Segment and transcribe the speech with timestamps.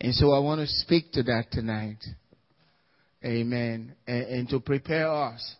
[0.00, 2.04] And so I want to speak to that tonight.
[3.24, 3.94] Amen.
[4.06, 5.56] And, and, to prepare us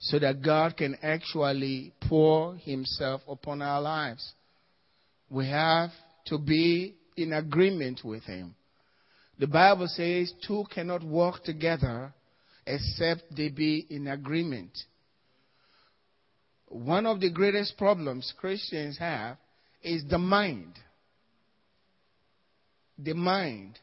[0.00, 4.32] so that God can actually pour Himself upon our lives.
[5.30, 5.90] We have
[6.26, 8.54] to be in agreement with Him.
[9.38, 12.12] The Bible says two cannot walk together
[12.66, 14.76] except they be in agreement.
[16.66, 19.38] One of the greatest problems Christians have
[19.82, 20.74] is the mind.
[23.02, 23.78] The mind.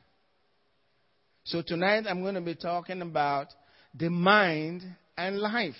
[1.43, 3.47] So tonight I'm going to be talking about
[3.95, 4.83] the mind
[5.17, 5.73] and life.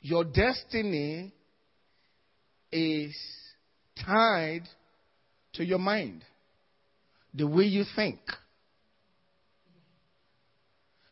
[0.00, 1.32] Your destiny
[2.72, 3.14] is
[4.04, 4.62] tied
[5.54, 6.24] to your mind,
[7.34, 8.20] the way you think.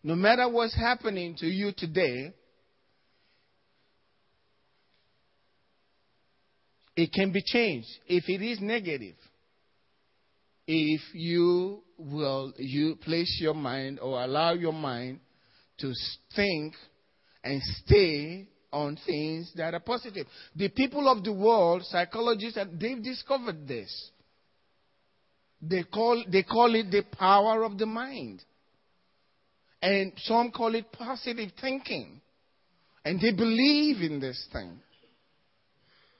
[0.02, 2.32] No matter what's happening to you today,
[6.96, 9.16] it can be changed if it is negative.
[10.70, 15.20] If you will you place your mind or allow your mind
[15.78, 15.94] to
[16.36, 16.74] think
[17.42, 20.26] and stay on things that are positive.
[20.54, 24.10] The people of the world, psychologists, they've discovered this.
[25.62, 28.42] They call, they call it the power of the mind.
[29.80, 32.20] And some call it positive thinking.
[33.06, 34.78] And they believe in this thing.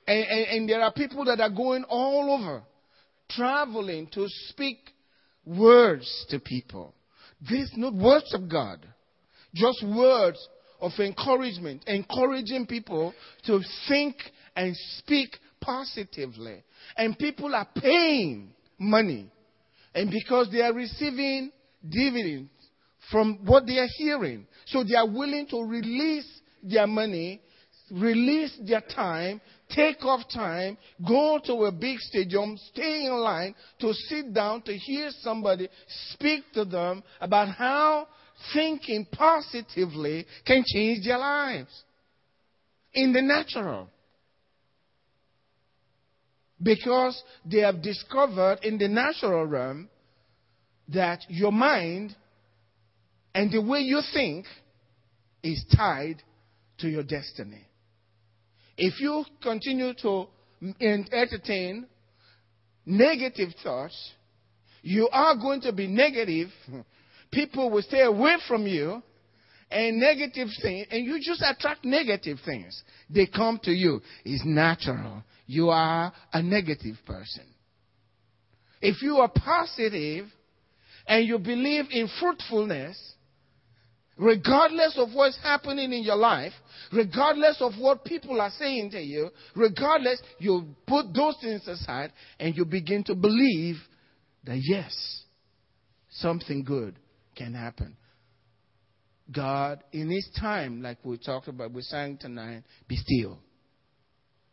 [0.06, 2.62] And, and, and there are people that are going all over,
[3.30, 4.78] traveling to speak
[5.44, 6.94] words to people.
[7.48, 8.84] These not words of God,
[9.54, 10.38] just words
[10.80, 13.14] of encouragement, encouraging people
[13.46, 14.16] to think
[14.56, 16.62] and speak positively.
[16.96, 19.30] And people are paying money.
[19.94, 21.50] And because they are receiving
[21.88, 22.50] dividends
[23.10, 26.28] from what they are hearing, so they are willing to release
[26.62, 27.40] their money,
[27.90, 33.92] release their time, take off time, go to a big stadium, stay in line to
[33.92, 35.68] sit down to hear somebody
[36.12, 38.08] speak to them about how
[38.52, 41.82] thinking positively can change their lives
[42.92, 43.88] in the natural.
[46.60, 49.88] Because they have discovered in the natural realm
[50.88, 52.16] that your mind
[53.34, 54.46] and the way you think
[55.42, 56.16] is tied
[56.78, 57.67] to your destiny.
[58.78, 60.26] If you continue to
[60.80, 61.86] entertain
[62.86, 64.12] negative thoughts,
[64.82, 66.48] you are going to be negative
[67.32, 69.02] people will stay away from you
[69.70, 72.82] and negative things, and you just attract negative things.
[73.10, 74.00] They come to you.
[74.24, 75.22] It's natural.
[75.46, 77.44] You are a negative person.
[78.80, 80.26] If you are positive
[81.06, 82.96] and you believe in fruitfulness,
[84.18, 86.52] regardless of what's happening in your life,
[86.92, 92.56] regardless of what people are saying to you, regardless, you put those things aside and
[92.56, 93.76] you begin to believe
[94.44, 95.22] that yes,
[96.10, 96.98] something good
[97.36, 97.96] can happen.
[99.30, 103.38] God, in His time, like we talked about, we sang tonight, be still.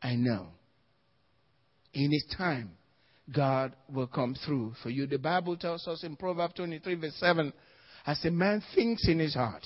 [0.01, 0.47] I know.
[1.93, 2.71] In His time,
[3.33, 5.07] God will come through for you.
[5.07, 7.53] The Bible tells us in Proverbs 23, verse 7,
[8.05, 9.65] as a man thinks in his heart,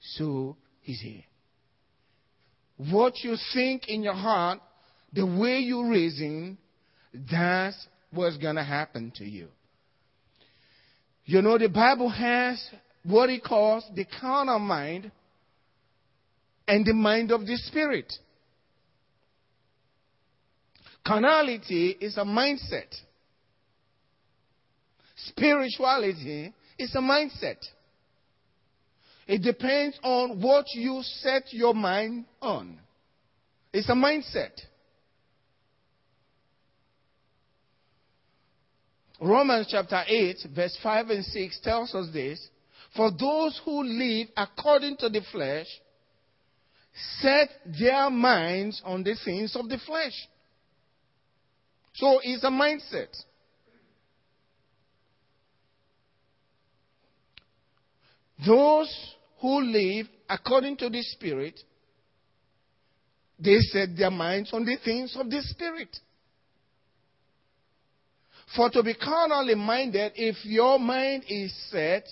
[0.00, 0.56] so
[0.86, 1.24] is he.
[2.76, 4.60] What you think in your heart,
[5.12, 6.58] the way you reason,
[7.30, 9.48] that's what's going to happen to you.
[11.24, 12.62] You know, the Bible has
[13.04, 15.10] what it calls the carnal mind
[16.66, 18.12] and the mind of the spirit.
[21.06, 22.94] Carnality is a mindset.
[25.16, 27.58] Spirituality is a mindset.
[29.26, 32.78] It depends on what you set your mind on.
[33.72, 34.52] It's a mindset.
[39.20, 42.48] Romans chapter 8, verse 5 and 6 tells us this.
[42.96, 45.66] For those who live according to the flesh
[47.20, 50.14] set their minds on the things of the flesh.
[51.94, 53.14] So it's a mindset.
[58.46, 61.58] Those who live according to the Spirit,
[63.38, 65.96] they set their minds on the things of the Spirit.
[68.56, 72.04] For to be carnally minded, if your mind is set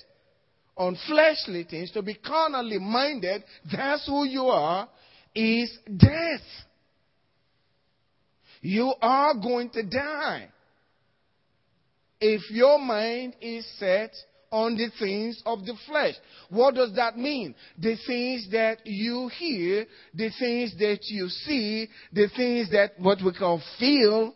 [0.77, 4.89] on fleshly things, to be carnally minded, that's who you are,
[5.35, 6.45] is death.
[8.61, 10.49] You are going to die.
[12.21, 14.11] If your mind is set
[14.51, 16.15] on the things of the flesh.
[16.51, 17.55] What does that mean?
[17.79, 23.33] The things that you hear, the things that you see, the things that what we
[23.33, 24.35] call feel,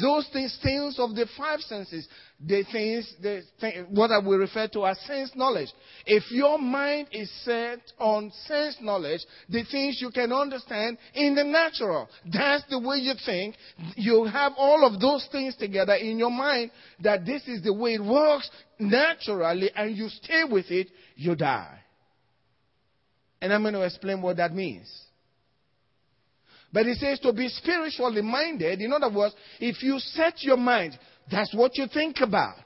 [0.00, 2.06] those things, things of the five senses,
[2.40, 5.68] the things, the thing, what I will refer to as sense knowledge.
[6.06, 11.44] If your mind is set on sense knowledge, the things you can understand in the
[11.44, 13.56] natural, that's the way you think.
[13.96, 16.70] You have all of those things together in your mind
[17.02, 21.78] that this is the way it works naturally, and you stay with it, you die.
[23.40, 24.88] And I'm going to explain what that means.
[26.72, 28.80] But he says to be spiritually minded.
[28.80, 30.98] In other words, if you set your mind,
[31.30, 32.64] that's what you think about.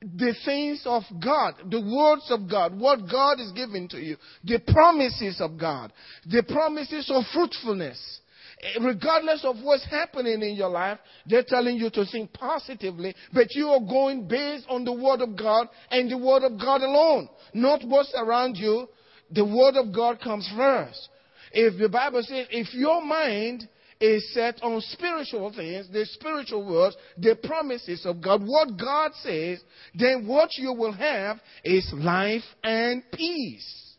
[0.00, 4.58] The things of God, the words of God, what God is giving to you, the
[4.58, 5.92] promises of God,
[6.26, 8.20] the promises of fruitfulness.
[8.62, 13.46] Eh, regardless of what's happening in your life, they're telling you to think positively, but
[13.54, 17.28] you are going based on the Word of God and the Word of God alone,
[17.54, 18.88] not what's around you.
[19.30, 21.08] The Word of God comes first.
[21.52, 23.68] If the Bible says, if your mind
[24.00, 29.60] is set on spiritual things, the spiritual words, the promises of God, what God says,
[29.94, 33.94] then what you will have is life and peace.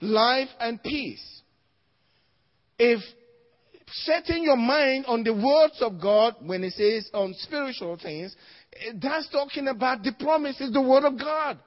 [0.00, 1.42] Life and peace.
[2.78, 3.00] If
[3.90, 8.34] setting your mind on the words of God, when it says on spiritual things,
[8.74, 11.58] eh, that's talking about the promises, the word of God.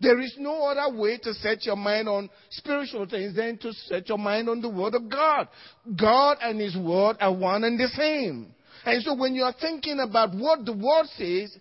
[0.00, 4.08] There is no other way to set your mind on spiritual things than to set
[4.08, 5.48] your mind on the Word of God.
[5.96, 8.54] God and His Word are one and the same.
[8.84, 11.56] And so when you are thinking about what the Word says,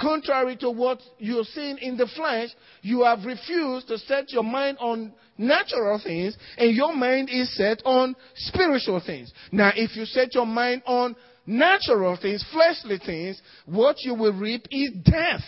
[0.00, 2.50] contrary to what you're seeing in the flesh,
[2.82, 7.82] you have refused to set your mind on natural things and your mind is set
[7.84, 9.32] on spiritual things.
[9.50, 11.16] Now, if you set your mind on
[11.48, 15.42] natural things, fleshly things, what you will reap is death.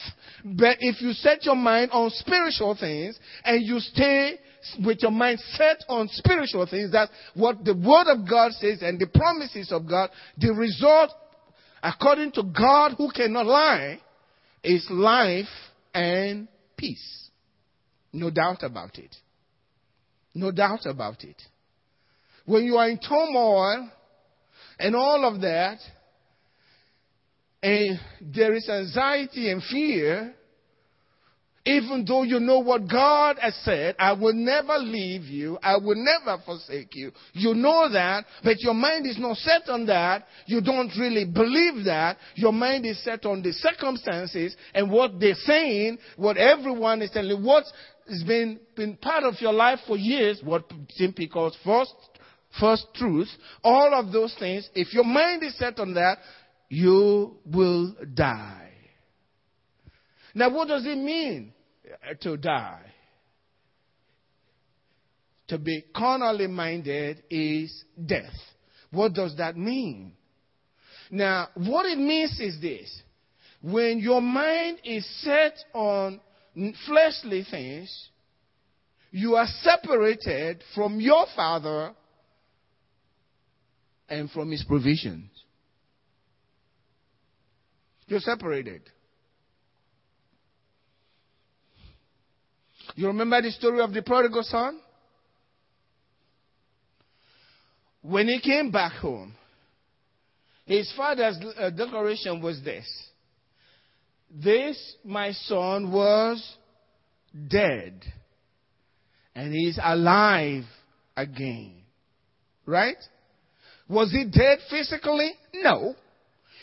[0.44, 4.38] But if you set your mind on spiritual things and you stay
[4.84, 8.98] with your mind set on spiritual things, that's what the Word of God says and
[8.98, 11.10] the promises of God, the result,
[11.82, 14.00] according to God who cannot lie,
[14.64, 15.46] is life
[15.92, 16.48] and
[16.78, 17.30] peace.
[18.12, 19.14] No doubt about it.
[20.34, 21.40] No doubt about it.
[22.46, 23.90] When you are in turmoil,
[24.80, 25.78] and all of that,
[27.62, 30.34] and there is anxiety and fear,
[31.66, 35.96] even though you know what God has said, I will never leave you, I will
[35.96, 37.12] never forsake you.
[37.34, 40.26] You know that, but your mind is not set on that.
[40.46, 42.16] You don't really believe that.
[42.34, 47.36] Your mind is set on the circumstances and what they're saying, what everyone is telling,
[47.38, 47.64] you, what
[48.08, 51.92] has been, been part of your life for years, what simply calls first
[52.58, 53.28] first truth,
[53.62, 56.18] all of those things, if your mind is set on that,
[56.68, 58.70] you will die.
[60.34, 61.52] Now, what does it mean
[62.08, 62.82] uh, to die?
[65.48, 68.32] To be carnally minded is death.
[68.92, 70.12] What does that mean?
[71.10, 73.02] Now, what it means is this.
[73.60, 76.20] When your mind is set on
[76.86, 78.08] fleshly things,
[79.10, 81.92] you are separated from your Father
[84.10, 85.30] and from his provisions.
[88.08, 88.82] You're separated.
[92.96, 94.80] You remember the story of the prodigal son?
[98.02, 99.34] When he came back home,
[100.66, 102.86] his father's uh, declaration was this
[104.30, 106.56] This, my son, was
[107.48, 108.02] dead,
[109.34, 110.64] and he's alive
[111.16, 111.82] again.
[112.66, 112.96] Right?
[113.90, 115.32] Was he dead physically?
[115.52, 115.96] No.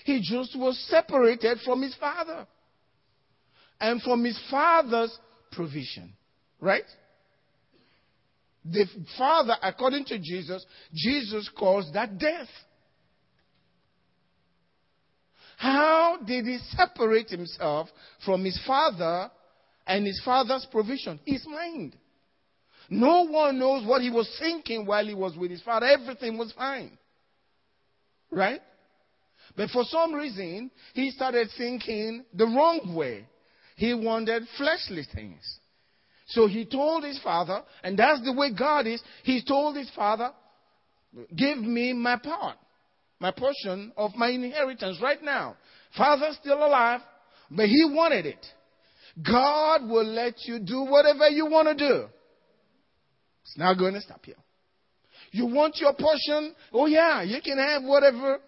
[0.05, 2.47] He just was separated from his father
[3.81, 5.15] and from his father's
[5.51, 6.13] provision.
[6.61, 6.85] Right?
[8.63, 8.85] The
[9.17, 12.47] father, according to Jesus, Jesus calls that death.
[15.57, 17.89] How did he separate himself
[18.23, 19.29] from his father
[19.85, 21.19] and his father's provision?
[21.25, 21.97] His mind.
[22.89, 25.87] No one knows what he was thinking while he was with his father.
[25.87, 26.97] Everything was fine.
[28.31, 28.61] Right?
[29.55, 33.25] But for some reason, he started thinking the wrong way.
[33.75, 35.59] He wanted fleshly things.
[36.27, 40.31] So he told his father, and that's the way God is, he told his father,
[41.35, 42.57] Give me my part,
[43.19, 45.55] my portion of my inheritance right now.
[45.97, 47.01] Father's still alive,
[47.49, 48.45] but he wanted it.
[49.23, 52.07] God will let you do whatever you want to do.
[53.43, 54.35] It's not going to stop you.
[55.31, 56.55] You want your portion?
[56.73, 58.39] Oh, yeah, you can have whatever.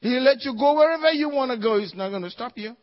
[0.00, 1.78] He'll let you go wherever you want to go.
[1.78, 2.76] He's not going to stop you.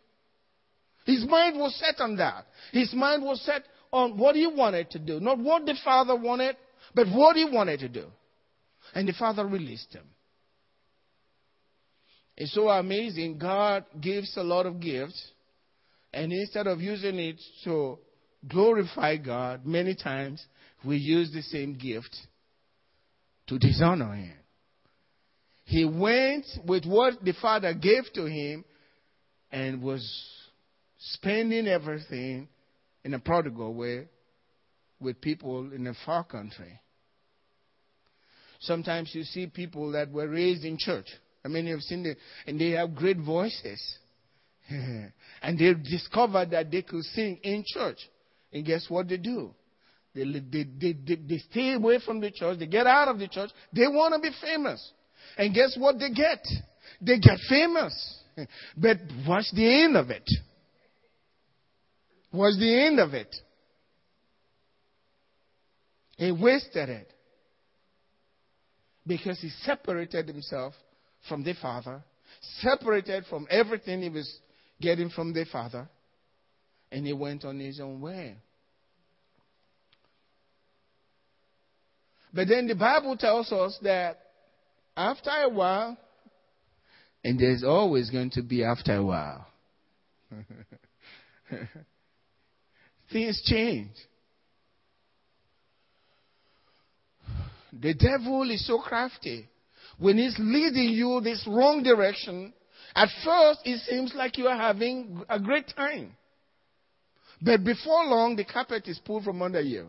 [1.05, 2.45] His mind was set on that.
[2.71, 5.19] His mind was set on what he wanted to do.
[5.19, 6.57] Not what the father wanted,
[6.93, 8.07] but what he wanted to do.
[8.93, 10.05] And the father released him.
[12.37, 13.37] It's so amazing.
[13.37, 15.31] God gives a lot of gifts,
[16.13, 17.97] and instead of using it to
[18.47, 20.45] glorify God, many times
[20.85, 22.13] we use the same gift
[23.47, 24.33] to dishonor Him.
[25.65, 28.63] He went with what the Father gave to him
[29.51, 30.07] and was
[30.99, 32.47] spending everything
[33.03, 34.07] in a prodigal way
[34.99, 36.79] with people in a far country.
[38.59, 41.07] Sometimes you see people that were raised in church.
[41.43, 42.15] I mean, you've seen them,
[42.47, 43.81] and they have great voices.
[44.69, 47.97] and they discovered that they could sing in church.
[48.53, 49.53] And guess what they do?
[50.15, 52.57] They, they, they, they, they stay away from the church.
[52.59, 53.49] They get out of the church.
[53.73, 54.91] They want to be famous.
[55.37, 56.39] And guess what they get?
[57.01, 58.21] They get famous.
[58.77, 60.29] But what's the end of it?
[62.31, 63.33] What's the end of it?
[66.17, 67.13] He wasted it
[69.07, 70.73] because he separated himself
[71.29, 72.03] from the Father,
[72.59, 74.37] separated from everything he was
[74.81, 75.87] getting from the Father,
[76.91, 78.35] and he went on his own way.
[82.35, 84.19] But then the Bible tells us that
[84.97, 85.97] after a while,
[87.23, 89.47] and there's always going to be after a while,
[93.11, 93.93] things change.
[97.71, 99.47] The devil is so crafty.
[99.97, 102.53] When he's leading you this wrong direction,
[102.93, 106.17] at first it seems like you are having a great time.
[107.41, 109.87] But before long, the carpet is pulled from under you.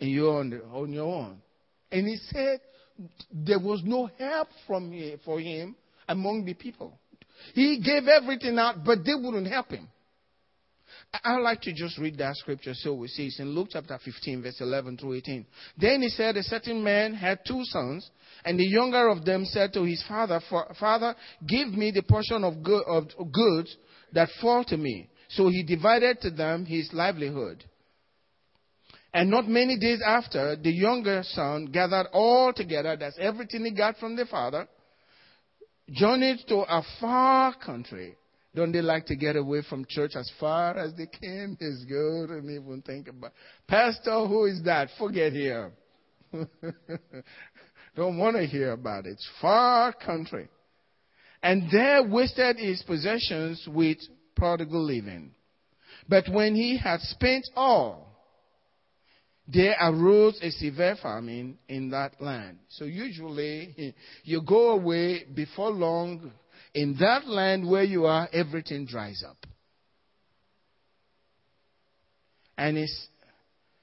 [0.00, 1.38] And you're on, the, on your own.
[1.90, 2.60] And he said
[3.32, 5.76] there was no help from him, for him
[6.08, 6.98] among the people.
[7.54, 9.88] He gave everything out, but they wouldn't help him.
[11.24, 13.26] I'd like to just read that scripture so we see.
[13.26, 15.46] It's in Luke chapter 15, verse 11 through 18.
[15.78, 18.10] Then he said, A certain man had two sons,
[18.44, 20.40] and the younger of them said to his father,
[20.78, 21.14] Father,
[21.46, 23.74] give me the portion of, good, of goods
[24.12, 25.08] that fall to me.
[25.30, 27.64] So he divided to them his livelihood.
[29.14, 33.96] And not many days after, the younger son gathered all together, that's everything he got
[33.98, 34.68] from the father,
[35.90, 38.16] journeyed to a far country
[38.58, 41.56] don't they like to get away from church as far as they can?
[41.60, 43.32] It's good and even think about
[43.68, 44.88] Pastor, who is that?
[44.98, 45.72] Forget him.
[47.96, 49.10] Don't want to hear about it.
[49.10, 50.48] It's far country.
[51.40, 53.98] And there wasted his possessions with
[54.34, 55.30] prodigal living.
[56.08, 58.07] But when he had spent all,
[59.50, 62.58] there arose a severe famine in that land.
[62.68, 66.30] So usually you go away before long
[66.74, 69.38] in that land where you are, everything dries up.
[72.58, 73.08] And he's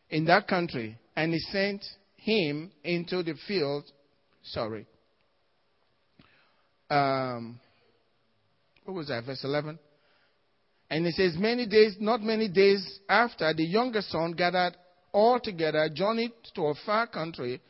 [0.09, 1.83] in that country, and he sent
[2.17, 3.85] him into the field.
[4.43, 4.85] Sorry.
[6.89, 7.59] Um,
[8.83, 9.25] what was that?
[9.25, 9.79] Verse 11.
[10.89, 14.75] And he says, Many days, not many days after, the younger son gathered
[15.15, 17.61] all together, journeyed to a far country,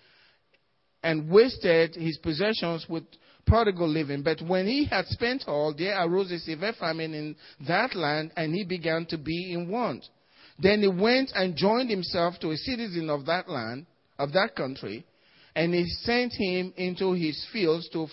[1.04, 3.04] and wasted his possessions with
[3.46, 4.24] prodigal living.
[4.24, 7.36] But when he had spent all, there arose a severe famine in
[7.68, 10.04] that land, and he began to be in want.
[10.58, 13.86] Then he went and joined himself to a citizen of that land,
[14.18, 15.06] of that country,
[15.56, 18.08] and he sent him into his fields to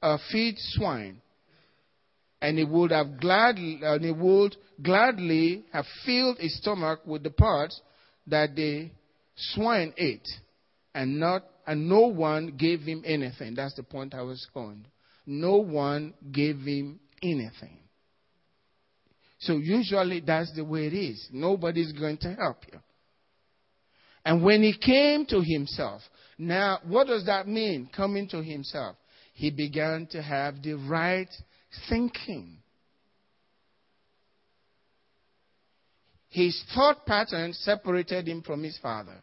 [0.00, 1.20] uh, feed swine.
[2.40, 7.30] And he would have gladly, and he would gladly have filled his stomach with the
[7.30, 7.82] parts
[8.30, 8.90] that the
[9.36, 10.28] swine ate,
[10.94, 13.54] and not and no one gave him anything.
[13.54, 14.86] That's the point I was going.
[15.26, 17.78] No one gave him anything.
[19.40, 21.28] So usually that's the way it is.
[21.32, 22.78] Nobody's going to help you.
[24.24, 26.02] And when he came to himself,
[26.38, 28.96] now what does that mean, coming to himself?
[29.34, 31.28] He began to have the right
[31.88, 32.57] thinking.
[36.30, 39.22] His thought pattern separated him from his father.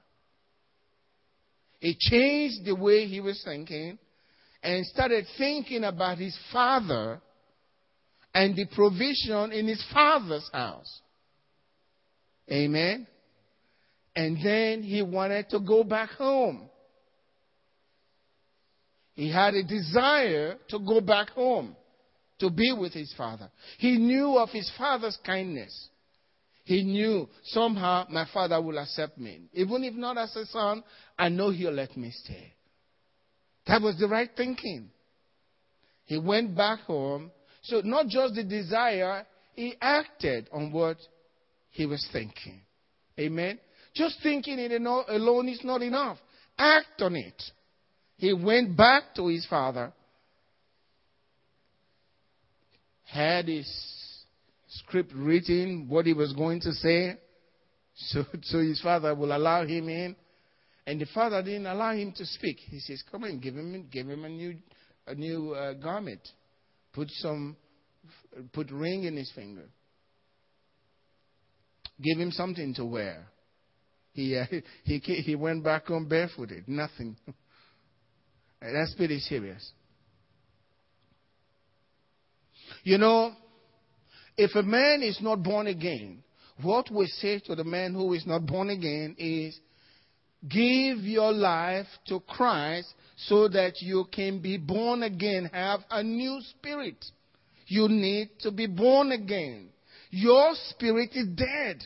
[1.79, 3.99] He changed the way he was thinking
[4.63, 7.21] and started thinking about his father
[8.33, 11.01] and the provision in his father's house.
[12.51, 13.05] Amen.
[14.15, 16.69] And then he wanted to go back home.
[19.13, 21.75] He had a desire to go back home
[22.39, 23.49] to be with his father.
[23.77, 25.89] He knew of his father's kindness.
[26.65, 29.41] He knew somehow my father will accept me.
[29.53, 30.83] Even if not as a son,
[31.17, 32.53] I know he'll let me stay.
[33.67, 34.89] That was the right thinking.
[36.05, 37.31] He went back home.
[37.63, 40.97] So, not just the desire, he acted on what
[41.71, 42.61] he was thinking.
[43.19, 43.59] Amen.
[43.95, 46.17] Just thinking it alone is not enough.
[46.57, 47.41] Act on it.
[48.17, 49.93] He went back to his father
[53.05, 53.69] had his
[54.79, 57.17] script written, what he was going to say.
[57.95, 60.15] So, so his father will allow him in.
[60.87, 62.57] And the father didn't allow him to speak.
[62.59, 64.55] He says, Come on, give him, give him a new,
[65.07, 66.21] a new uh, garment.
[66.93, 67.57] Put some,
[68.53, 69.67] put ring in his finger.
[72.01, 73.25] Give him something to wear.
[74.13, 74.45] He, uh,
[74.83, 76.67] he, he went back home barefooted.
[76.67, 77.17] Nothing.
[78.61, 79.71] That's pretty serious.
[82.83, 83.33] You know,
[84.37, 86.23] if a man is not born again,
[86.61, 89.59] what we say to the man who is not born again is,
[90.47, 96.39] give your life to Christ so that you can be born again, have a new
[96.41, 97.03] spirit.
[97.67, 99.69] You need to be born again.
[100.11, 101.83] Your spirit is dead,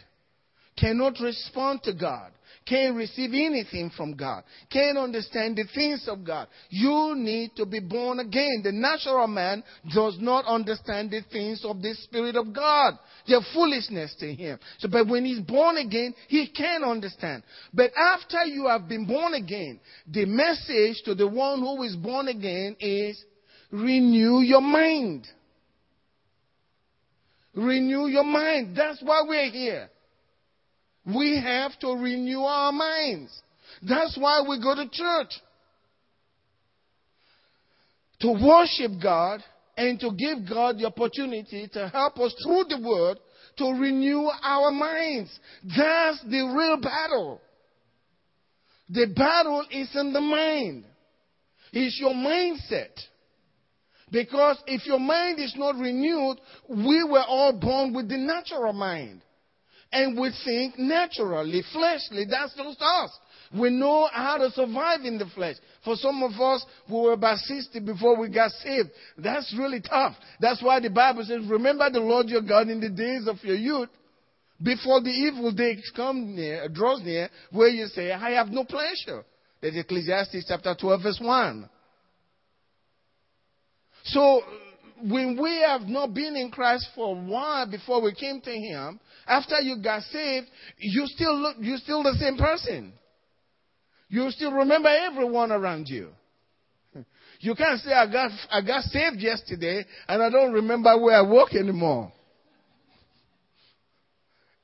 [0.77, 2.31] cannot respond to God
[2.69, 6.47] can't receive anything from God, can't understand the things of God.
[6.69, 8.61] You need to be born again.
[8.63, 12.93] The natural man does not understand the things of the Spirit of God.
[13.27, 14.59] They're foolishness to him.
[14.77, 17.43] So, but when he's born again, he can understand.
[17.73, 22.27] But after you have been born again, the message to the one who is born
[22.27, 23.23] again is
[23.71, 25.27] renew your mind.
[27.55, 28.75] Renew your mind.
[28.77, 29.89] That's why we're here.
[31.15, 33.41] We have to renew our minds.
[33.87, 35.33] That's why we go to church.
[38.21, 39.41] To worship God
[39.77, 43.17] and to give God the opportunity to help us through the word
[43.57, 45.37] to renew our minds.
[45.63, 47.41] That's the real battle.
[48.89, 50.85] The battle is in the mind.
[51.71, 52.91] It's your mindset.
[54.11, 59.21] Because if your mind is not renewed, we were all born with the natural mind
[59.91, 62.25] and we think naturally, fleshly.
[62.29, 63.12] That's just us.
[63.58, 65.55] We know how to survive in the flesh.
[65.84, 70.15] For some of us we were about 60 before we got saved, that's really tough.
[70.39, 73.55] That's why the Bible says, remember the Lord your God in the days of your
[73.55, 73.89] youth,
[74.62, 79.23] before the evil day comes near, draws near, where you say, I have no pleasure.
[79.62, 81.69] That's Ecclesiastes chapter 12 verse 1.
[84.04, 84.41] So,
[85.03, 88.99] when we have not been in Christ for a while before we came to Him,
[89.27, 92.93] after you got saved, you still look, you're still the same person.
[94.09, 96.09] You still remember everyone around you.
[97.41, 101.21] You can't say, I got, I got saved yesterday and I don't remember where I
[101.21, 102.12] work anymore.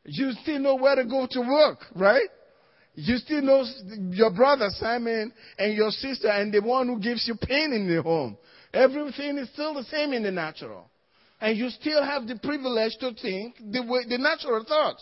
[0.04, 2.28] You still know where to go to work, right?
[2.96, 3.64] You still know
[4.12, 8.02] your brother Simon and your sister and the one who gives you pain in the
[8.02, 8.38] home.
[8.76, 10.90] Everything is still the same in the natural.
[11.40, 14.98] And you still have the privilege to think the, way, the natural thought.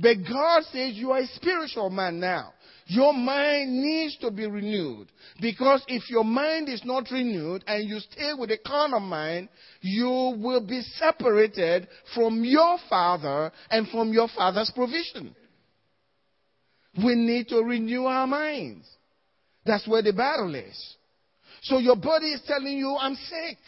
[0.00, 2.52] But God says you are a spiritual man now.
[2.86, 5.08] Your mind needs to be renewed.
[5.40, 9.48] Because if your mind is not renewed and you stay with a carnal mind,
[9.80, 15.34] you will be separated from your father and from your father's provision.
[16.96, 18.88] We need to renew our minds.
[19.66, 20.96] That's where the battle is.
[21.68, 23.58] So your body is telling you, I'm sick.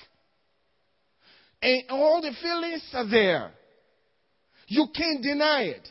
[1.61, 3.51] And all the feelings are there.
[4.69, 5.87] You can't deny it.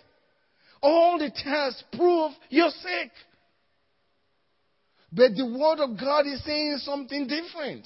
[0.82, 3.12] All the tests prove you're sick.
[5.12, 7.86] But the Word of God is saying something different.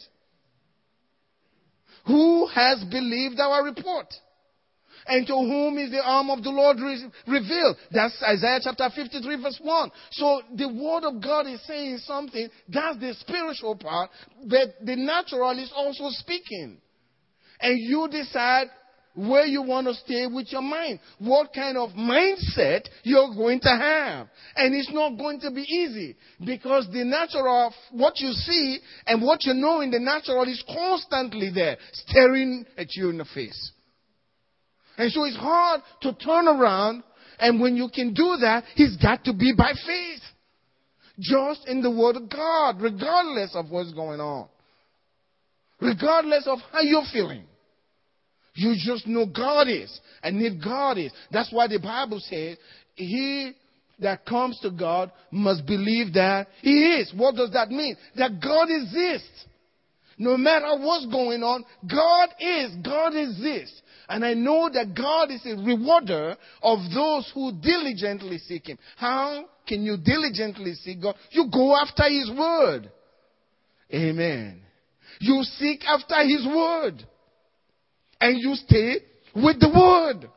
[2.05, 4.07] Who has believed our report?
[5.07, 7.77] And to whom is the arm of the Lord re- revealed?
[7.91, 9.91] That's Isaiah chapter 53 verse 1.
[10.11, 12.49] So the word of God is saying something.
[12.69, 14.09] That's the spiritual part.
[14.47, 16.77] But the natural is also speaking
[17.59, 18.67] and you decide
[19.15, 23.69] where you want to stay with your mind, what kind of mindset you're going to
[23.69, 24.27] have.
[24.55, 29.21] And it's not going to be easy because the natural, of what you see and
[29.21, 33.72] what you know in the natural is constantly there, staring at you in the face.
[34.97, 37.03] And so it's hard to turn around,
[37.39, 40.21] and when you can do that, it's got to be by faith.
[41.19, 44.47] Just in the Word of God, regardless of what's going on.
[45.79, 47.43] Regardless of how you're feeling.
[48.55, 49.99] You just know God is.
[50.21, 52.57] And if God is, that's why the Bible says,
[52.95, 53.53] he
[53.99, 57.13] that comes to God must believe that He is.
[57.15, 57.95] What does that mean?
[58.15, 59.45] That God exists.
[60.23, 62.75] No matter what's going on, God is.
[62.83, 63.81] God exists.
[64.07, 68.77] And I know that God is a rewarder of those who diligently seek Him.
[68.97, 71.15] How can you diligently seek God?
[71.31, 72.91] You go after His Word.
[73.93, 74.61] Amen.
[75.19, 77.05] You seek after His Word
[78.21, 78.99] and you stay
[79.35, 80.29] with the word.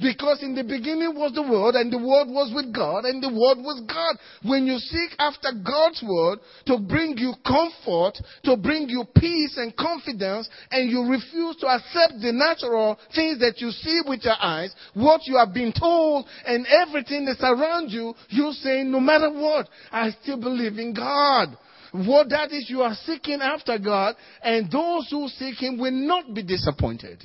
[0.00, 3.32] Because in the beginning was the Word, and the Word was with God, and the
[3.32, 4.16] Word was God.
[4.44, 9.74] When you seek after God's Word to bring you comfort, to bring you peace and
[9.74, 14.74] confidence, and you refuse to accept the natural things that you see with your eyes,
[14.92, 19.68] what you have been told, and everything that's around you, you say, no matter what,
[19.90, 21.56] I still believe in God.
[21.92, 26.34] What that is, you are seeking after God, and those who seek Him will not
[26.34, 27.24] be disappointed.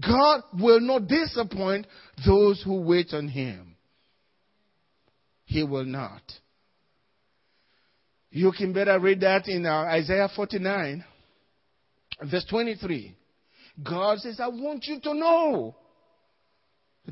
[0.00, 1.86] God will not disappoint
[2.26, 3.76] those who wait on Him.
[5.44, 6.22] He will not.
[8.30, 11.04] You can better read that in uh, Isaiah 49,
[12.30, 13.16] verse 23.
[13.82, 15.76] God says, I want you to know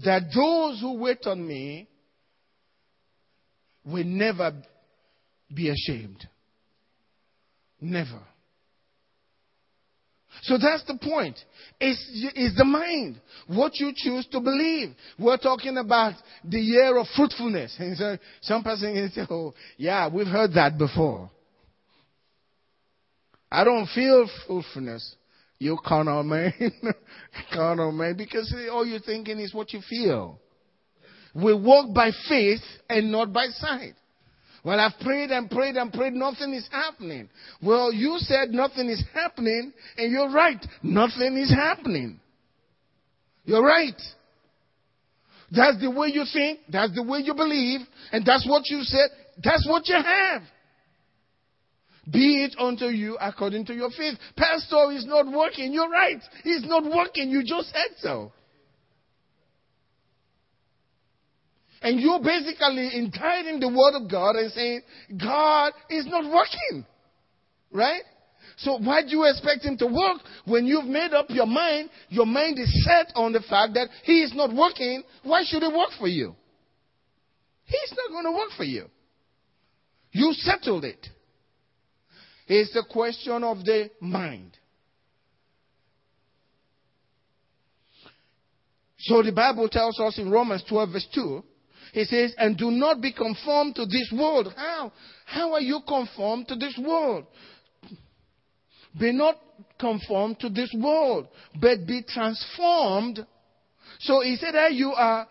[0.05, 1.89] that those who wait on me
[3.85, 4.53] will never
[5.53, 6.27] be ashamed.
[7.81, 8.21] Never.
[10.43, 11.39] So that's the point.
[11.81, 13.21] It's, it's the mind.
[13.47, 14.91] What you choose to believe.
[15.19, 17.77] We're talking about the year of fruitfulness.
[17.79, 21.31] And so some person can say, oh, yeah, we've heard that before.
[23.51, 25.15] I don't feel fruitfulness.
[25.59, 26.53] You carnal man.
[27.53, 28.17] carnal man.
[28.17, 30.41] Because all you're thinking is what you feel.
[31.35, 33.95] We walk by faith and not by sight.
[34.67, 37.29] Well, I've prayed and prayed and prayed, nothing is happening.
[37.63, 40.59] Well, you said nothing is happening, and you're right.
[40.83, 42.19] Nothing is happening.
[43.45, 43.95] You're right.
[45.53, 49.09] That's the way you think, that's the way you believe, and that's what you said,
[49.41, 50.43] that's what you have.
[52.13, 54.19] Be it unto you according to your faith.
[54.37, 55.73] Pastor is not working.
[55.73, 56.21] You're right.
[56.43, 57.31] He's not working.
[57.31, 58.33] You just said so.
[61.87, 64.83] And you're basically entitling the word of God and saying,
[65.17, 66.85] God is not working.
[67.71, 68.03] Right?
[68.57, 71.91] So why do you expect him to work when you've made up your mind?
[72.09, 75.05] Your mind is set on the fact that he is not working.
[75.23, 76.35] Why should he work for you?
[77.67, 78.87] He's not going to work for you.
[80.11, 81.07] You settled it.
[82.49, 84.59] It's a question of the mind.
[88.99, 91.45] So the Bible tells us in Romans 12 verse 2
[91.97, 94.53] he says, and do not be conformed to this world.
[94.55, 94.93] How?
[95.25, 97.25] How are you conformed to this world?
[99.01, 99.37] Be not
[99.81, 101.27] conformed to this world,
[101.59, 103.27] but be transformed.
[104.01, 105.27] So he said that you are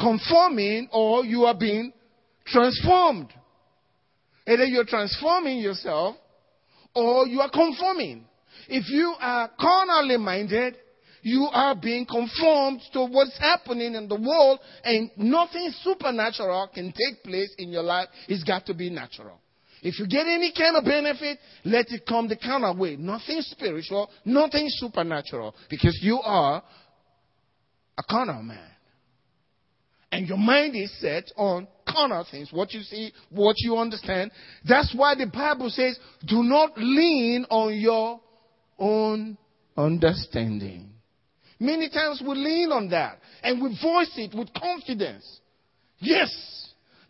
[0.00, 1.92] conforming or you are being
[2.46, 3.28] transformed.
[4.46, 6.16] Either you're transforming yourself
[6.94, 8.24] or you are conforming.
[8.68, 10.76] If you are carnally minded,
[11.22, 17.22] you are being conformed to what's happening in the world, and nothing supernatural can take
[17.22, 18.08] place in your life.
[18.28, 19.38] It's got to be natural.
[19.82, 22.96] If you get any kind of benefit, let it come the counter way.
[22.96, 26.62] Nothing spiritual, nothing supernatural, because you are
[27.96, 28.66] a carnal man.
[30.12, 34.32] And your mind is set on carnal things, what you see, what you understand.
[34.68, 38.20] That's why the Bible says, do not lean on your
[38.78, 39.38] own
[39.76, 40.90] understanding.
[41.60, 45.40] Many times we lean on that and we voice it with confidence.
[45.98, 46.30] Yes,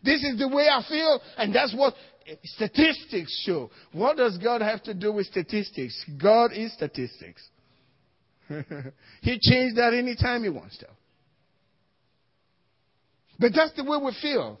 [0.03, 1.93] this is the way I feel, and that's what
[2.27, 3.71] eh, statistics show.
[3.93, 6.05] What does God have to do with statistics?
[6.21, 7.41] God is statistics.
[9.21, 10.87] he changed that anytime he wants to.
[13.39, 14.59] But that's the way we feel.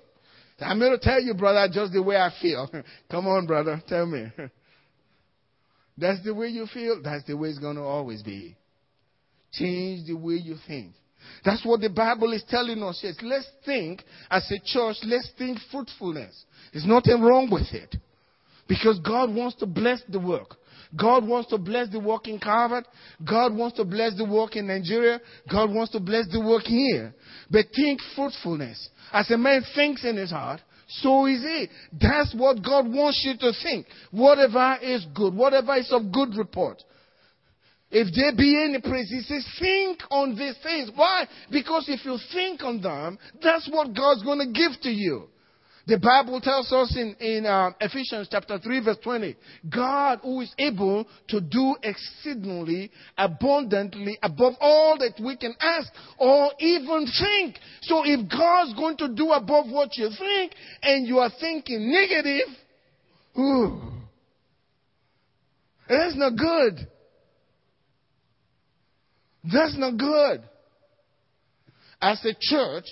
[0.59, 2.69] I'm going to tell you, brother, just the way I feel.
[3.11, 4.31] Come on, brother, tell me.
[5.97, 7.01] that's the way you feel.
[7.03, 8.55] That's the way it's going to always be.
[9.51, 10.93] Change the way you think.
[11.43, 12.99] That's what the Bible is telling us.
[13.03, 16.45] Yes, let's think as a church, let's think fruitfulness.
[16.71, 17.95] There's nothing wrong with it.
[18.67, 20.55] Because God wants to bless the work.
[20.95, 22.85] God wants to bless the work in Harvard.
[23.27, 25.19] God wants to bless the work in Nigeria.
[25.49, 27.13] God wants to bless the work here.
[27.49, 28.89] But think fruitfulness.
[29.11, 31.69] As a man thinks in his heart, so is it.
[31.99, 33.85] That's what God wants you to think.
[34.11, 36.83] Whatever is good, whatever is of good report,
[37.91, 40.89] if there be any praise, he says, think on these things.
[40.95, 41.27] Why?
[41.51, 45.27] Because if you think on them, that's what God's going to give to you.
[45.87, 49.35] The Bible tells us in, in uh, Ephesians chapter 3 verse 20,
[49.69, 56.51] God who is able to do exceedingly abundantly above all that we can ask or
[56.59, 57.57] even think.
[57.81, 62.55] So if God's going to do above what you think and you are thinking negative,
[63.39, 63.81] ooh,
[65.89, 66.87] that's not good.
[69.43, 70.43] That's not good.
[72.01, 72.85] As a church,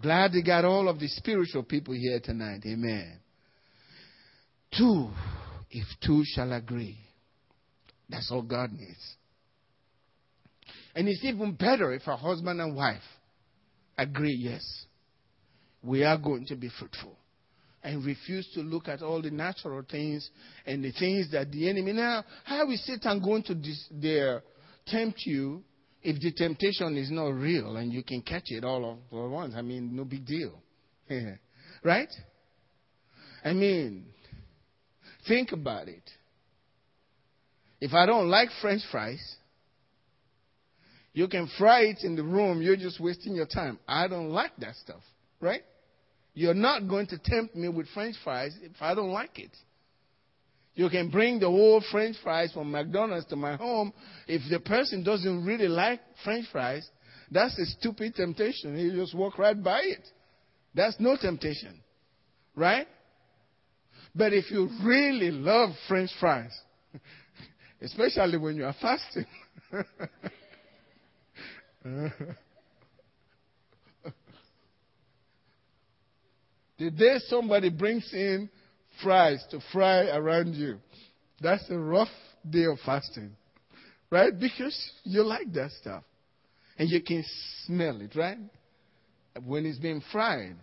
[0.00, 2.62] glad they got all of the spiritual people here tonight.
[2.66, 3.18] Amen.
[4.76, 5.10] Two,
[5.70, 6.98] if two shall agree.
[8.08, 9.16] That's all God needs.
[10.94, 13.02] And it's even better if a husband and wife
[13.98, 14.64] agree, yes,
[15.82, 17.16] we are going to be fruitful.
[17.82, 20.28] And refuse to look at all the natural things
[20.64, 21.92] and the things that the enemy.
[21.92, 24.42] Now, how is Satan going to dis- there
[24.86, 25.62] tempt you
[26.02, 29.54] if the temptation is not real and you can catch it all at once?
[29.56, 30.60] I mean, no big deal.
[31.84, 32.08] right?
[33.44, 34.06] I mean,
[35.26, 36.10] think about it.
[37.80, 39.36] If I don't like French fries,
[41.12, 43.78] you can fry it in the room, you're just wasting your time.
[43.88, 45.02] I don't like that stuff,
[45.40, 45.62] right?
[46.34, 49.50] You're not going to tempt me with French fries if I don't like it.
[50.76, 53.94] You can bring the whole French fries from McDonald's to my home.
[54.28, 56.86] If the person doesn't really like French fries,
[57.30, 58.78] that's a stupid temptation.
[58.78, 60.06] You just walk right by it.
[60.74, 61.80] That's no temptation.
[62.54, 62.86] Right?
[64.14, 66.54] But if you really love French fries,
[67.80, 69.26] especially when you are fasting,
[76.78, 78.50] the day somebody brings in
[79.02, 80.78] fries to fry around you,
[81.40, 82.08] that's a rough
[82.48, 83.32] day of fasting.
[84.10, 84.38] Right?
[84.38, 86.04] Because you like that stuff.
[86.78, 87.24] And you can
[87.64, 88.38] smell it, right?
[89.44, 90.56] When it's being fried.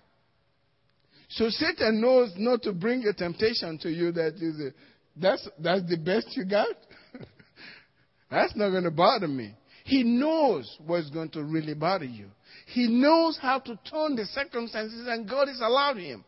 [1.29, 4.73] So Satan knows not to bring a temptation to you that is a,
[5.19, 6.75] that's, that's the best you got.
[8.31, 9.55] that's not going to bother me.
[9.83, 12.27] He knows what's going to really bother you.
[12.67, 16.23] He knows how to turn the circumstances, and God has allowed him.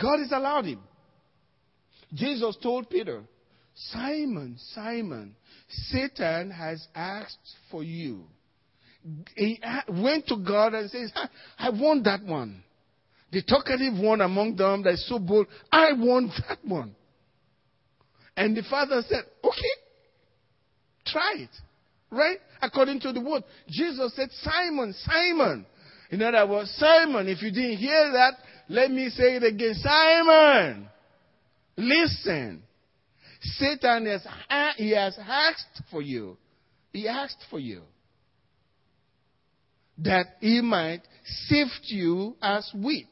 [0.00, 0.80] God has allowed him.
[2.14, 3.22] Jesus told Peter,
[3.74, 5.36] Simon, Simon,
[5.68, 8.24] Satan has asked for you.
[9.36, 11.12] He went to God and says,
[11.58, 12.62] I want that one.
[13.32, 16.94] The talkative one among them that is so bold, I want that one.
[18.36, 19.74] And the father said, Okay,
[21.06, 21.50] try it.
[22.10, 22.38] Right?
[22.62, 23.42] According to the word.
[23.68, 25.66] Jesus said, Simon, Simon.
[26.10, 28.34] In other words, Simon, if you didn't hear that,
[28.68, 29.74] let me say it again.
[29.74, 30.88] Simon,
[31.76, 32.62] listen.
[33.40, 34.26] Satan has,
[34.76, 36.36] he has asked for you.
[36.92, 37.82] He asked for you.
[39.98, 43.06] That he might sift you as wheat.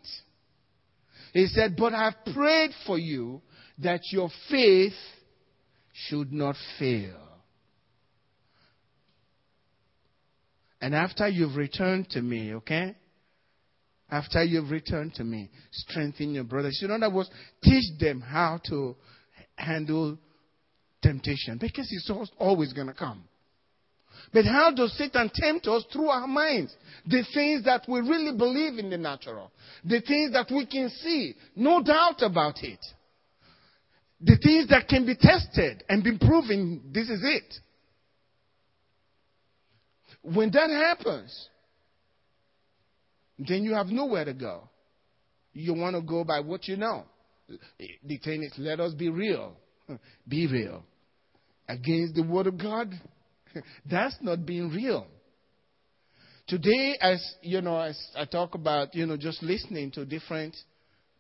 [1.33, 3.41] He said, But I've prayed for you
[3.79, 4.93] that your faith
[5.93, 7.17] should not fail.
[10.81, 12.95] And after you've returned to me, okay?
[14.15, 16.79] After you've returned to me, strengthen your brothers.
[16.81, 17.29] You In other words,
[17.61, 18.95] teach them how to
[19.57, 20.17] handle
[21.03, 23.25] temptation because it's always going to come.
[24.33, 26.73] But how does Satan tempt us through our minds?
[27.05, 29.51] The things that we really believe in the natural,
[29.85, 32.79] the things that we can see, no doubt about it.
[34.21, 37.55] The things that can be tested and be proven, this is it.
[40.23, 41.49] When that happens,
[43.39, 44.69] then you have nowhere to go.
[45.53, 47.05] You want to go by what you know.
[47.49, 49.57] The thing is, let us be real.
[50.29, 50.83] Be real.
[51.69, 52.93] Against the Word of God,
[53.91, 55.07] that's not being real.
[56.47, 60.57] Today, as you know, as I talk about, you know, just listening to different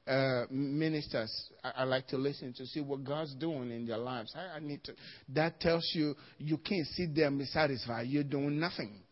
[0.07, 4.35] uh, ministers, I, I, like to listen to see what God's doing in their lives.
[4.37, 4.92] I, I need to.
[5.31, 8.07] That tells you you can't sit there and be satisfied.
[8.09, 9.03] You're doing nothing.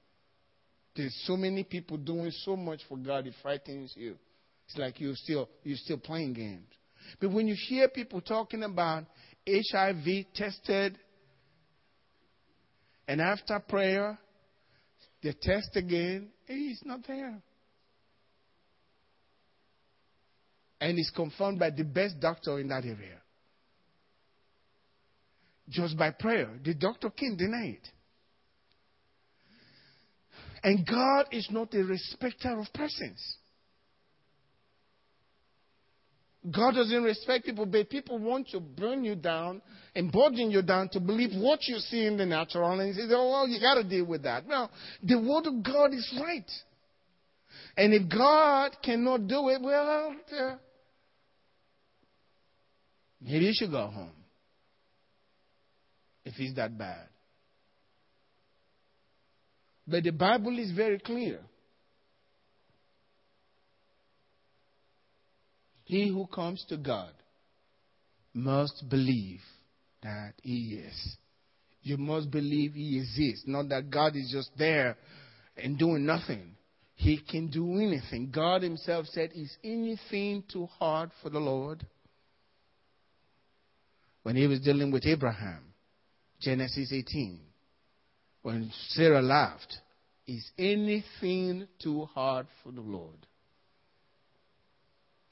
[0.95, 4.17] There's so many people doing so much for God, it frightens you.
[4.67, 6.67] It's like you're still you're still playing games.
[7.21, 9.05] But when you hear people talking about
[9.47, 10.99] HIV tested,
[13.09, 14.19] and after prayer,
[15.23, 17.41] they test again, he's not there.
[20.81, 23.19] And it's confirmed by the best doctor in that area.
[25.69, 26.51] Just by prayer.
[26.65, 27.89] The doctor can't deny it.
[30.63, 33.37] And God is not a respecter of persons.
[36.51, 39.63] God doesn't respect people, but people want to burn you down
[39.95, 42.81] and burden you down to believe what you see in the natural.
[42.81, 44.45] And he says, oh, well, you got to deal with that.
[44.47, 44.71] Well,
[45.03, 46.51] the Word of God is right.
[47.77, 50.17] And if God cannot do it, well,
[53.21, 54.11] maybe you should go home.
[56.25, 57.09] If it's that bad.
[59.93, 61.39] But the Bible is very clear.
[65.85, 67.13] He who comes to God
[68.33, 69.43] must believe
[70.03, 71.17] that He is.
[71.83, 74.97] You must believe He exists, not that God is just there
[75.59, 76.57] and doing nothing.
[76.95, 78.31] He can do anything.
[78.35, 81.87] God Himself said, Is anything too hard for the Lord?
[84.23, 85.75] When He was dealing with Abraham,
[86.41, 87.52] Genesis 18,
[88.43, 89.77] when Sarah laughed,
[90.27, 93.27] is anything too hard for the Lord?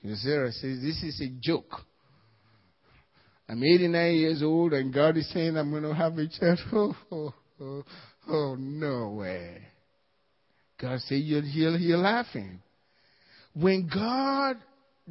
[0.02, 1.82] And Sarah says, This is a joke.
[3.48, 6.60] I'm 89 years old and God is saying I'm going to have a child.
[6.72, 7.82] Oh, oh, oh,
[8.28, 9.58] oh no way.
[10.80, 12.60] God said, you're, you're, you're laughing.
[13.52, 14.56] When God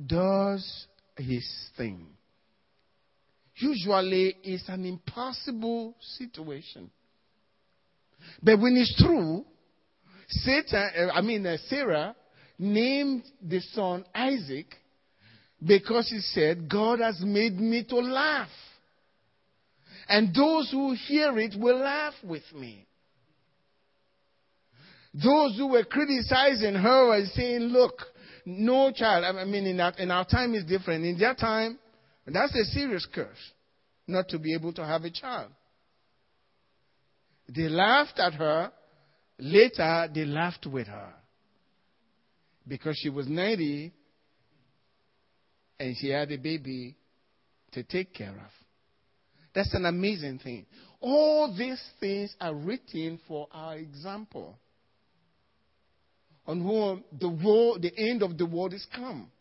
[0.08, 1.46] does his
[1.78, 2.08] thing,
[3.56, 6.90] usually it's an impossible situation.
[8.42, 9.46] But when it's true,
[10.30, 12.16] Satan, uh, I mean, uh, Sarah
[12.58, 14.68] named the son Isaac
[15.66, 18.50] because he said, God has made me to laugh.
[20.08, 22.86] And those who hear it will laugh with me.
[25.14, 27.94] Those who were criticizing her were saying, look,
[28.46, 29.24] no child.
[29.24, 31.06] I mean, in our, in our time is different.
[31.06, 31.80] In their time,
[32.26, 33.52] that's a serious curse,
[34.08, 35.50] not to be able to have a child.
[37.54, 38.72] They laughed at her.
[39.40, 41.14] Later, they laughed with her.
[42.68, 43.92] Because she was 90
[45.80, 46.96] and she had a baby
[47.72, 48.52] to take care of.
[49.56, 50.66] That's an amazing thing.
[51.00, 54.58] All these things are written for our example
[56.46, 59.32] on whom the world, the end of the world is come.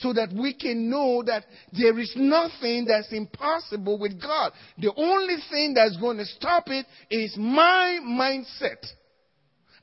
[0.00, 4.52] So that we can know that there is nothing that's impossible with God.
[4.78, 8.84] The only thing that's going to stop it is my mindset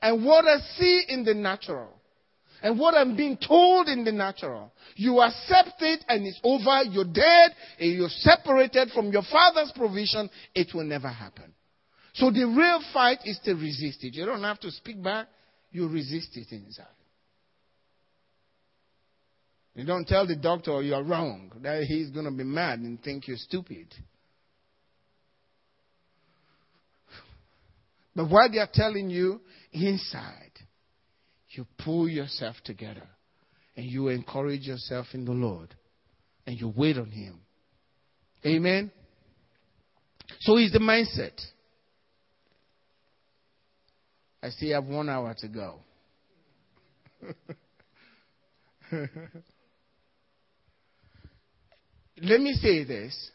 [0.00, 1.88] and what I see in the natural
[2.62, 4.72] and what I'm being told in the natural.
[4.94, 6.82] You accept it and it's over.
[6.90, 10.30] You're dead and you're separated from your father's provision.
[10.54, 11.52] It will never happen.
[12.14, 14.14] So the real fight is to resist it.
[14.14, 15.28] You don't have to speak back
[15.76, 16.86] you resist it inside.
[19.76, 23.28] You don't tell the doctor you're wrong, that he's going to be mad and think
[23.28, 23.94] you're stupid.
[28.14, 30.52] But what they're telling you inside,
[31.50, 33.06] you pull yourself together
[33.76, 35.74] and you encourage yourself in the Lord
[36.46, 37.38] and you wait on Him.
[38.46, 38.90] Amen?
[40.40, 41.38] So it's the mindset.
[44.42, 45.80] I still have one hour to go.
[52.22, 53.30] Let me say this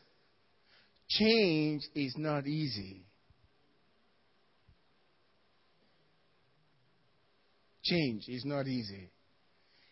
[1.08, 3.04] change is not easy.
[7.84, 9.10] Change is not easy.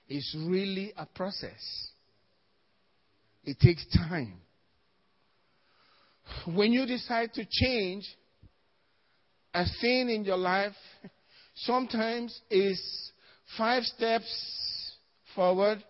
[0.07, 1.91] It's really a process.
[3.43, 4.41] It takes time.
[6.45, 8.05] When you decide to change,
[9.53, 10.75] a thing in your life
[11.55, 13.11] sometimes it's
[13.57, 14.93] five steps
[15.35, 15.83] forward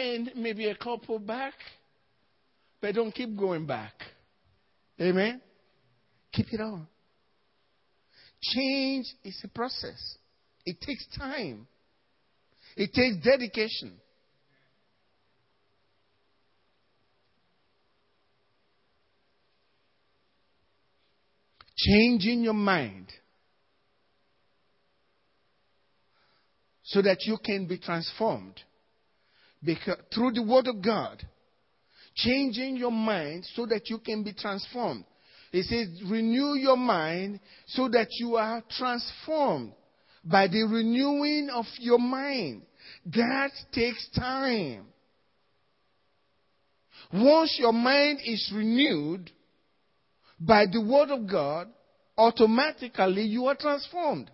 [0.00, 1.54] and maybe a couple back,
[2.80, 3.94] but don't keep going back.
[5.00, 5.40] Amen?
[6.32, 6.86] Keep it on.
[8.40, 10.16] Change is a process,
[10.64, 11.66] it takes time,
[12.76, 13.98] it takes dedication.
[21.78, 23.06] changing your mind
[26.82, 28.60] so that you can be transformed
[29.62, 31.24] because, through the Word of God.
[32.18, 35.04] Changing your mind so that you can be transformed.
[35.52, 39.72] It says, renew your mind so that you are transformed
[40.24, 42.62] by the renewing of your mind.
[43.06, 44.86] That takes time.
[47.12, 49.30] Once your mind is renewed,
[50.40, 51.68] by the word of God,
[52.16, 54.30] automatically you are transformed.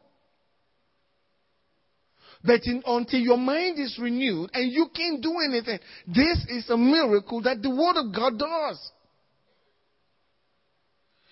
[2.44, 6.76] But in, until your mind is renewed and you can't do anything, this is a
[6.76, 8.90] miracle that the word of God does.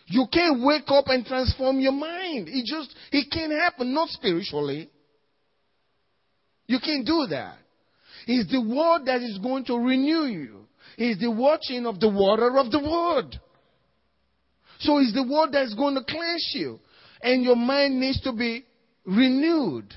[0.07, 2.49] You can't wake up and transform your mind.
[2.49, 4.91] It just, it can't happen, not spiritually.
[6.67, 7.57] You can't do that.
[8.27, 10.67] It's the word that is going to renew you.
[10.97, 13.39] It's the watching of the water of the word.
[14.81, 16.81] So it's the word that's going to cleanse you.
[17.21, 18.65] And your mind needs to be
[19.05, 19.95] renewed.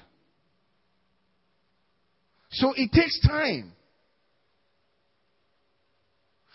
[2.55, 3.71] So it takes time.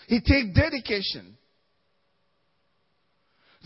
[0.08, 1.36] It takes dedication.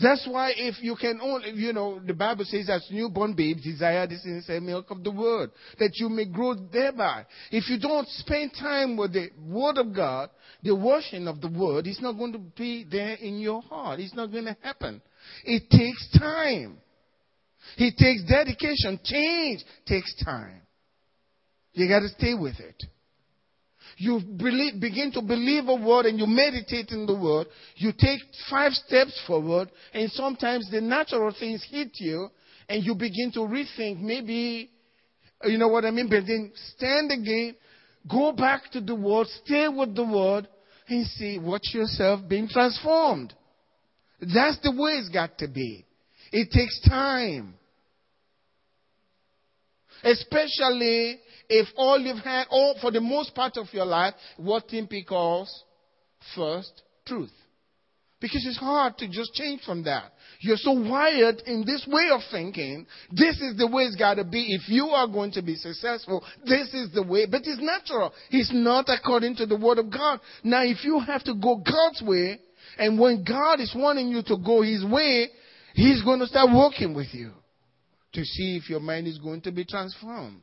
[0.01, 4.05] That's why if you can only, you know, the Bible says as newborn babes desire
[4.05, 7.25] this innocent milk of the word, that you may grow thereby.
[7.49, 10.29] If you don't spend time with the word of God,
[10.61, 14.01] the washing of the word is not going to be there in your heart.
[14.01, 15.01] It's not going to happen.
[15.45, 16.77] It takes time.
[17.77, 18.99] It takes dedication.
[19.01, 20.61] Change takes time.
[21.75, 22.83] You got to stay with it.
[23.97, 27.47] you believe, begin to believe a word and you meditate in the word.
[27.75, 28.19] You take
[28.49, 32.29] five steps forward, and sometimes the natural things hit you,
[32.67, 33.99] and you begin to rethink.
[34.01, 34.69] Maybe,
[35.43, 36.09] you know what I mean?
[36.09, 37.55] But then stand again,
[38.09, 40.47] go back to the word, stay with the word,
[40.87, 43.33] and see, watch yourself being transformed.
[44.19, 45.85] That's the way it's got to be.
[46.31, 47.55] It takes time.
[50.03, 51.19] Especially
[51.49, 55.63] if all you've had, or for the most part of your life, what Timothy calls
[56.35, 57.31] first truth.
[58.21, 60.13] Because it's hard to just change from that.
[60.39, 62.87] You're so wired in this way of thinking.
[63.11, 64.55] This is the way it's got to be.
[64.55, 67.25] If you are going to be successful, this is the way.
[67.29, 68.13] But it's natural.
[68.31, 70.21] It's not according to the Word of God.
[70.43, 72.39] Now, if you have to go God's way,
[72.77, 75.29] and when God is wanting you to go His way,
[75.73, 77.31] He's going to start working with you
[78.13, 80.41] to see if your mind is going to be transformed.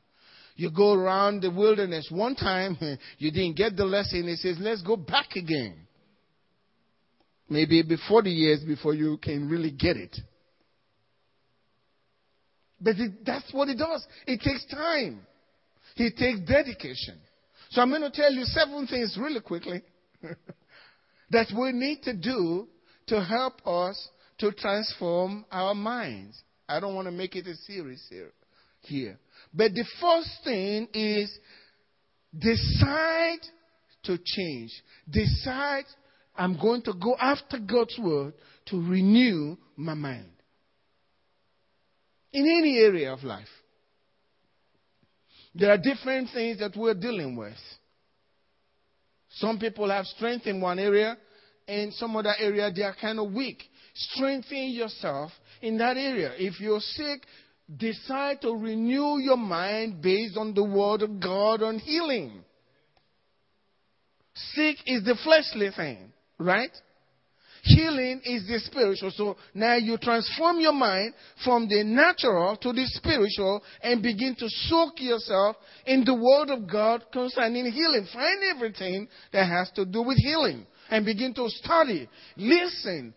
[0.55, 2.76] You go around the wilderness one time,
[3.18, 4.28] you didn't get the lesson.
[4.28, 5.86] He says, let's go back again.
[7.48, 10.16] Maybe before the years before you can really get it.
[12.80, 14.07] But it, that's what it does.
[14.26, 15.20] It takes time.
[15.96, 17.18] It takes dedication.
[17.70, 19.82] So I'm going to tell you seven things really quickly
[21.30, 22.68] that we need to do
[23.09, 26.40] to help us to transform our minds.
[26.68, 28.32] I don't want to make it a series here.
[28.80, 29.18] here.
[29.55, 31.30] But the first thing is
[32.36, 33.40] decide
[34.05, 34.70] to change.
[35.09, 35.84] Decide
[36.36, 38.32] I'm going to go after God's word
[38.66, 40.30] to renew my mind.
[42.32, 43.48] In any area of life.
[45.55, 47.59] There are different things that we're dealing with.
[49.32, 51.16] Some people have strength in one area,
[51.68, 53.62] and some other area they are kind of weak.
[53.94, 55.30] Strengthen yourself
[55.61, 56.32] in that area.
[56.38, 57.22] If you're sick,
[57.77, 62.43] decide to renew your mind based on the word of God on healing.
[64.35, 66.12] Sick is the fleshly thing.
[66.39, 66.70] Right?
[67.62, 69.12] Healing is the spiritual.
[69.14, 71.14] So now you transform your mind
[71.45, 75.57] from the natural to the spiritual and begin to soak yourself
[75.87, 78.09] in the Word of God concerning healing.
[78.12, 83.14] Find everything that has to do with healing and begin to study, listen,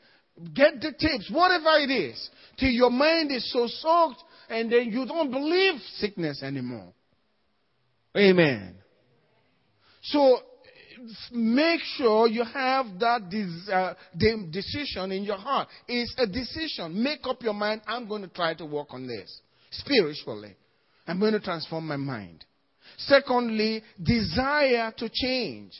[0.54, 2.30] get the tips, whatever it is,
[2.60, 6.94] till your mind is so soaked and then you don't believe sickness anymore.
[8.16, 8.76] Amen.
[10.04, 10.40] So
[11.32, 13.94] make sure you have that des- uh,
[14.52, 15.68] decision in your heart.
[15.88, 17.02] It's a decision.
[17.02, 17.82] Make up your mind.
[17.88, 19.42] I'm going to try to work on this
[19.72, 20.56] spiritually.
[21.08, 22.46] I'm going to transform my mind.
[22.98, 25.74] Secondly, desire to change.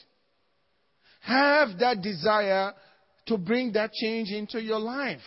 [1.22, 2.72] Have that desire
[3.26, 5.20] to bring that change into your life.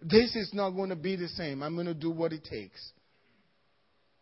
[0.00, 1.62] This is not going to be the same.
[1.62, 2.92] I'm going to do what it takes.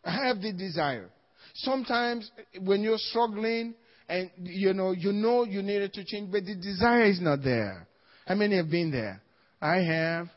[0.03, 1.09] I have the desire.
[1.55, 3.75] Sometimes when you're struggling
[4.09, 7.87] and you know you know you needed to change, but the desire is not there.
[8.25, 9.21] How many have been there?
[9.61, 10.27] I have.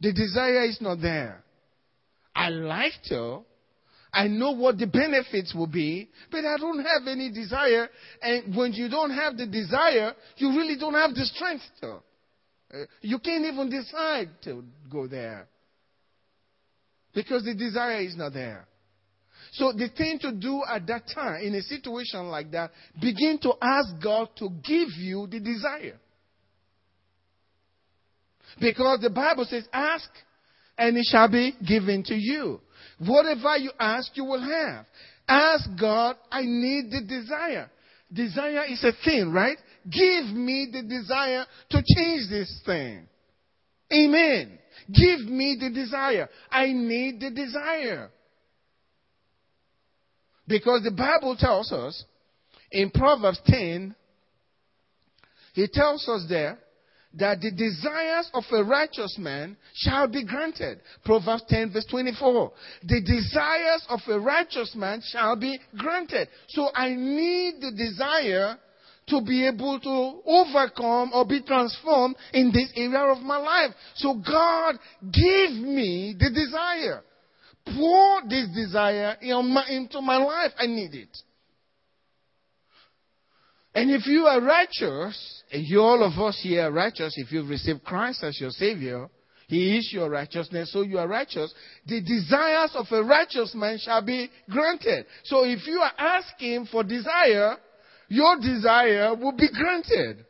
[0.00, 1.42] The desire is not there.
[2.34, 3.42] I like to.
[4.12, 7.88] I know what the benefits will be, but I don't have any desire.
[8.22, 11.98] And when you don't have the desire, you really don't have the strength to.
[12.72, 15.46] Uh, you can't even decide to go there
[17.14, 18.66] because the desire is not there.
[19.52, 23.52] So the thing to do at that time, in a situation like that, begin to
[23.62, 25.98] ask God to give you the desire.
[28.60, 30.08] Because the Bible says, ask
[30.76, 32.60] and it shall be given to you.
[32.98, 34.86] Whatever you ask, you will have.
[35.28, 37.70] Ask God, I need the desire.
[38.12, 39.56] Desire is a thing, right?
[39.90, 43.06] Give me the desire to change this thing.
[43.92, 44.58] Amen.
[44.92, 46.28] Give me the desire.
[46.50, 48.10] I need the desire.
[50.46, 52.04] Because the Bible tells us
[52.70, 53.94] in Proverbs 10,
[55.54, 56.58] he tells us there
[57.14, 60.80] that the desires of a righteous man shall be granted.
[61.04, 62.52] Proverbs 10 verse 24.
[62.82, 66.28] The desires of a righteous man shall be granted.
[66.48, 68.58] So I need the desire
[69.08, 73.70] to be able to overcome or be transformed in this area of my life.
[73.96, 77.02] So God, give me the desire.
[77.66, 80.52] Pour this desire into my life.
[80.58, 81.16] I need it.
[83.74, 87.48] And if you are righteous, and you all of us here are righteous, if you've
[87.48, 89.08] received Christ as your Savior,
[89.48, 91.52] He is your righteousness, so you are righteous.
[91.86, 95.06] The desires of a righteous man shall be granted.
[95.24, 97.56] So if you are asking for desire,
[98.14, 100.24] your desire will be granted.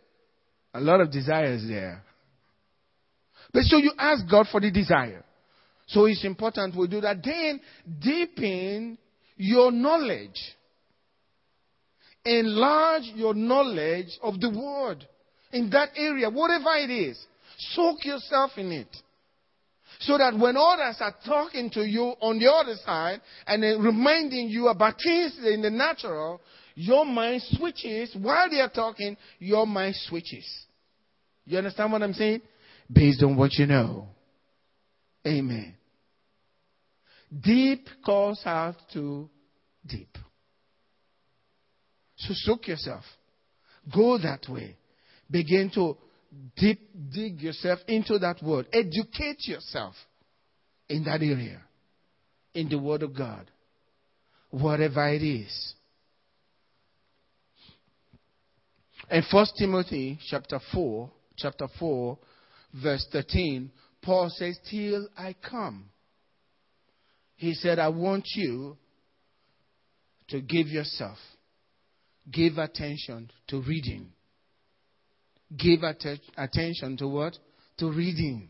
[0.72, 2.02] A lot of desires there.
[3.52, 5.24] But so you ask God for the desire.
[5.86, 7.22] So it's important we do that.
[7.22, 7.60] Then
[8.00, 8.98] deepen
[9.36, 10.40] your knowledge.
[12.24, 15.06] Enlarge your knowledge of the word
[15.52, 17.22] in that area, whatever it is.
[17.58, 18.96] Soak yourself in it.
[20.00, 24.68] So that when others are talking to you on the other side and reminding you
[24.68, 26.40] about things in the natural,
[26.74, 28.14] your mind switches.
[28.20, 30.46] While they are talking, your mind switches.
[31.44, 32.42] You understand what I'm saying?
[32.90, 34.08] Based on what you know.
[35.26, 35.74] Amen.
[37.42, 39.28] Deep calls out to
[39.86, 40.16] deep.
[42.16, 43.04] So soak yourself.
[43.94, 44.76] Go that way.
[45.30, 45.96] Begin to
[46.56, 46.80] deep
[47.12, 48.66] dig yourself into that word.
[48.72, 49.94] Educate yourself
[50.88, 51.60] in that area.
[52.54, 53.50] In the word of God.
[54.50, 55.74] Whatever it is.
[59.10, 62.18] In 1 Timothy chapter 4, chapter 4,
[62.82, 63.70] verse 13,
[64.02, 65.86] Paul says, Till I come.
[67.36, 68.76] He said, I want you
[70.28, 71.18] to give yourself,
[72.30, 74.08] give attention to reading.
[75.56, 77.36] Give att- attention to what?
[77.78, 78.48] To reading.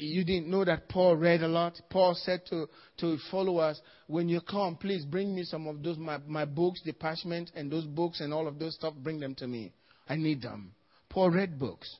[0.00, 1.78] You didn't know that Paul read a lot.
[1.90, 6.18] Paul said to, to followers, when you come, please bring me some of those, my,
[6.26, 9.46] my books, the parchment, and those books and all of those stuff, bring them to
[9.46, 9.72] me.
[10.08, 10.72] I need them.
[11.10, 11.94] Paul read books.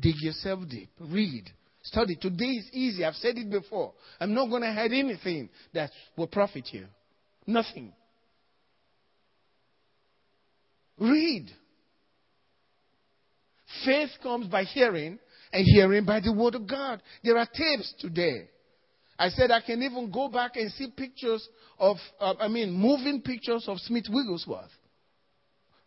[0.00, 0.88] Dig yourself deep.
[0.98, 1.50] Read.
[1.82, 2.16] Study.
[2.16, 3.04] Today is easy.
[3.04, 3.92] I've said it before.
[4.18, 6.86] I'm not going to hide anything that will profit you.
[7.46, 7.92] Nothing.
[10.98, 11.50] Read.
[13.84, 15.18] Faith comes by hearing,
[15.54, 17.00] and hearing by the word of God.
[17.22, 18.48] There are tapes today.
[19.16, 21.48] I said I can even go back and see pictures
[21.78, 24.72] of, uh, I mean, moving pictures of Smith Wigglesworth.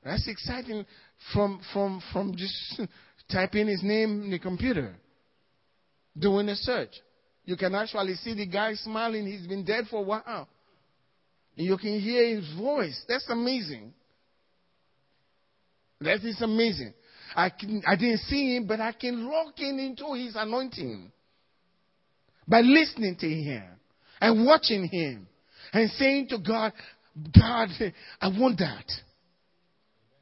[0.05, 0.85] That's exciting
[1.33, 2.81] from, from, from just
[3.31, 4.95] typing his name in the computer,
[6.17, 6.91] doing a search.
[7.43, 9.25] You can actually see the guy smiling.
[9.25, 10.47] He's been dead for a while.
[11.57, 13.03] And you can hear his voice.
[13.09, 13.93] That's amazing.
[15.99, 16.93] That is amazing.
[17.37, 21.11] I, can, I didn't see him, but I can lock in into his anointing
[22.47, 23.63] by listening to him
[24.19, 25.27] and watching him
[25.71, 26.73] and saying to God,
[27.39, 27.69] God,
[28.19, 28.85] I want that.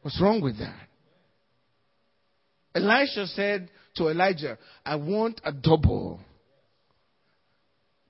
[0.01, 0.87] What's wrong with that?
[2.75, 6.19] Elisha said to Elijah, I want a double.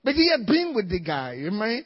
[0.02, 1.84] But he had been with the guy, right?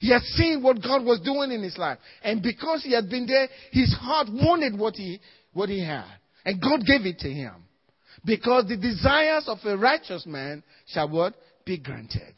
[0.00, 1.98] He had seen what God was doing in his life.
[2.22, 5.20] And because he had been there, his heart wanted what he,
[5.52, 6.06] what he had.
[6.46, 7.54] And God gave it to him.
[8.24, 11.34] Because the desires of a righteous man shall what?
[11.64, 12.34] Be granted.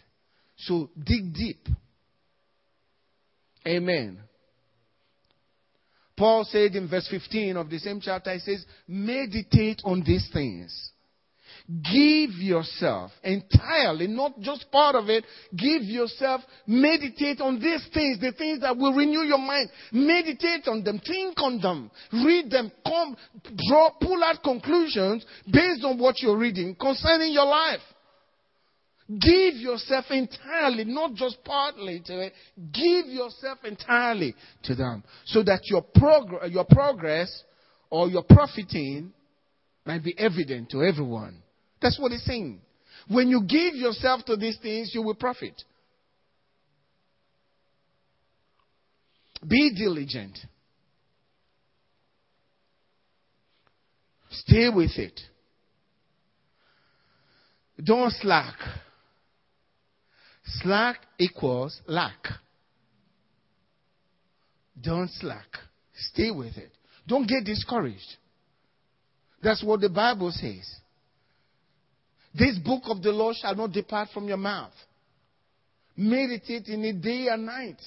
[0.56, 1.68] So dig deep.
[3.66, 4.18] Amen.
[6.16, 10.90] Paul said in verse 15 of the same chapter, he says, meditate on these things.
[11.68, 15.24] Give yourself entirely, not just part of it.
[15.54, 19.68] Give yourself, meditate on these things, the things that will renew your mind.
[19.92, 23.14] Meditate on them, think on them, read them, come,
[23.68, 27.80] draw, pull out conclusions based on what you're reading concerning your life.
[29.20, 32.32] Give yourself entirely, not just partly to it.
[32.72, 35.84] Give yourself entirely to them so that your,
[36.48, 37.42] your progress
[37.90, 39.12] or your profiting
[39.84, 41.42] might be evident to everyone.
[41.80, 42.60] That's what he's saying.
[43.08, 45.62] When you give yourself to these things, you will profit.
[49.46, 50.38] Be diligent.
[54.30, 55.18] Stay with it.
[57.82, 58.56] Don't slack.
[60.44, 62.26] Slack equals lack.
[64.80, 65.46] Don't slack.
[65.94, 66.72] Stay with it.
[67.06, 68.16] Don't get discouraged.
[69.42, 70.68] That's what the Bible says.
[72.38, 74.72] This book of the law shall not depart from your mouth.
[75.96, 77.80] Meditate in it day and night.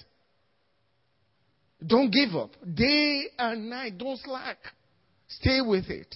[1.86, 2.52] Don't give up.
[2.74, 3.98] Day and night.
[3.98, 4.58] Don't slack.
[5.28, 6.14] Stay with it.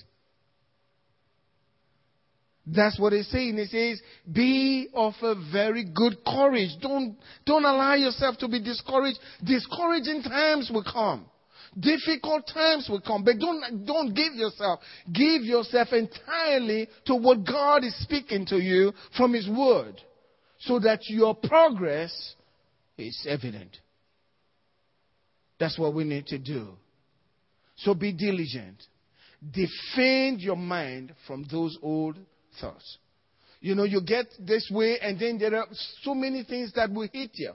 [2.68, 3.58] That's what it's saying.
[3.58, 6.72] It says, be of a very good courage.
[6.82, 7.16] Don't,
[7.46, 9.20] don't allow yourself to be discouraged.
[9.44, 11.26] Discouraging times will come.
[11.78, 13.24] Difficult times will come.
[13.24, 14.80] But don't, don't give yourself.
[15.12, 20.02] Give yourself entirely to what God is speaking to you from His Word.
[20.60, 22.36] So that your progress
[22.98, 23.78] is evident.
[25.60, 26.70] That's what we need to do.
[27.78, 28.82] So be diligent.
[29.52, 32.18] Defend your mind from those old
[32.60, 32.98] thoughts.
[33.60, 35.68] You know, you get this way, and then there are
[36.04, 37.54] so many things that will hit you.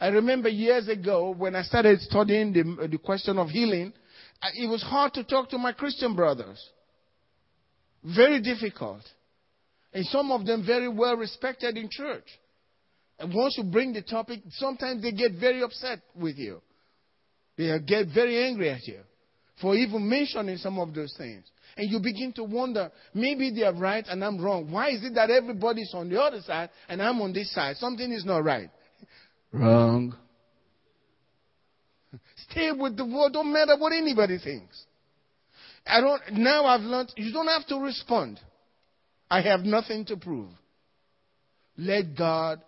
[0.00, 3.92] I remember years ago when I started studying the, the question of healing,
[4.54, 6.58] it was hard to talk to my Christian brothers.
[8.02, 9.02] Very difficult.
[9.92, 12.24] And some of them very well respected in church.
[13.18, 16.62] And once you bring the topic, sometimes they get very upset with you.
[17.58, 19.00] They get very angry at you
[19.60, 21.44] for even mentioning some of those things.
[21.76, 24.70] And you begin to wonder, maybe they are right and I'm wrong.
[24.70, 27.76] Why is it that everybody's on the other side and I'm on this side?
[27.76, 28.70] Something is not right.
[29.52, 30.14] Wrong.
[32.50, 33.32] Stay with the word.
[33.32, 34.84] Don't matter what anybody thinks.
[35.86, 38.38] I don't, now I've learned, you don't have to respond.
[39.30, 40.50] I have nothing to prove.
[41.76, 42.60] Let God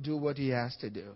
[0.00, 1.06] do what He has to do.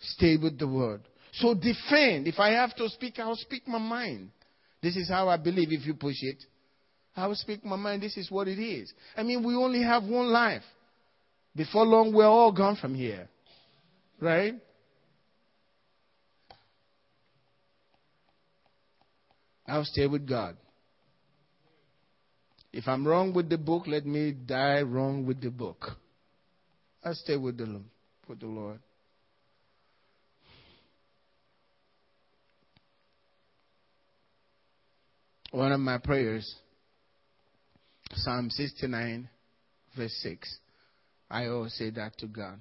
[0.00, 1.02] Stay with the word.
[1.32, 2.26] So defend.
[2.26, 4.30] If I have to speak, I'll speak my mind.
[4.82, 6.42] This is how I believe if you push it.
[7.14, 8.02] I will speak my mind.
[8.02, 8.92] This is what it is.
[9.16, 10.62] I mean, we only have one life.
[11.54, 13.28] Before long, we're all gone from here.
[14.20, 14.54] Right?
[19.66, 20.56] I'll stay with God.
[22.72, 25.86] If I'm wrong with the book, let me die wrong with the book.
[27.04, 27.80] I'll stay with the,
[28.28, 28.80] with the Lord.
[35.50, 36.54] One of my prayers,
[38.12, 39.28] Psalm 69,
[39.96, 40.58] verse 6.
[41.28, 42.60] I always say that to God.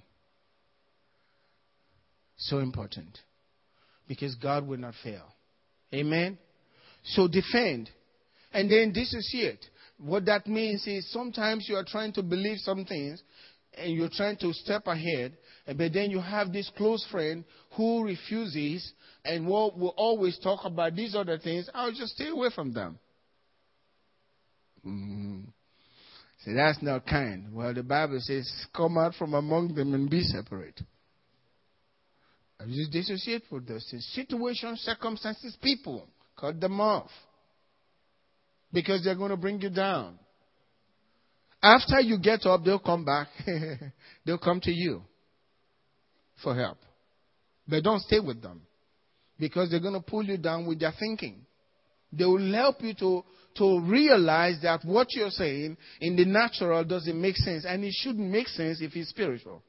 [2.39, 3.19] So important.
[4.07, 5.25] Because God will not fail.
[5.93, 6.37] Amen?
[7.03, 7.89] So defend.
[8.51, 9.63] And then dissociate.
[9.99, 13.21] What that means is sometimes you are trying to believe some things
[13.77, 15.37] and you're trying to step ahead,
[15.67, 17.43] but then you have this close friend
[17.75, 21.69] who refuses and will, will always talk about these other things.
[21.73, 22.97] I'll just stay away from them.
[24.85, 25.41] Mm-hmm.
[26.45, 27.53] See, that's not kind.
[27.53, 30.79] Well, the Bible says, come out from among them and be separate.
[32.67, 34.05] Just dissociate with those things.
[34.13, 36.05] Situations, circumstances, people.
[36.37, 37.09] Cut them off.
[38.71, 40.19] Because they're going to bring you down.
[41.61, 43.27] After you get up, they'll come back.
[44.25, 45.01] they'll come to you
[46.43, 46.77] for help.
[47.67, 48.61] But don't stay with them.
[49.37, 51.45] Because they're going to pull you down with their thinking.
[52.11, 53.23] They will help you to,
[53.55, 57.65] to realize that what you're saying in the natural doesn't make sense.
[57.65, 59.63] And it shouldn't make sense if it's spiritual.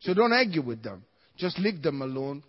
[0.00, 1.04] So don't argue with them.
[1.36, 2.42] Just leave them alone.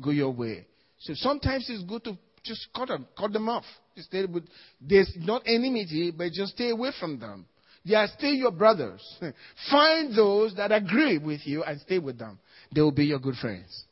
[0.00, 0.66] Go your way.
[1.00, 3.64] So sometimes it's good to just cut them, cut them off.
[3.96, 4.44] Stay with,
[4.80, 7.46] there's not enmity, but just stay away from them.
[7.84, 9.02] They are still your brothers.
[9.70, 12.38] Find those that agree with you and stay with them.
[12.74, 13.84] They will be your good friends.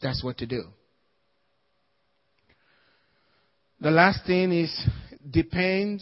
[0.00, 0.64] That's what to do.
[3.80, 4.86] The last thing is
[5.30, 6.00] depend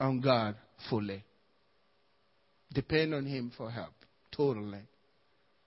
[0.00, 0.56] on God
[0.88, 1.24] fully.
[2.74, 3.94] Depend on Him for help.
[4.36, 4.82] Totally.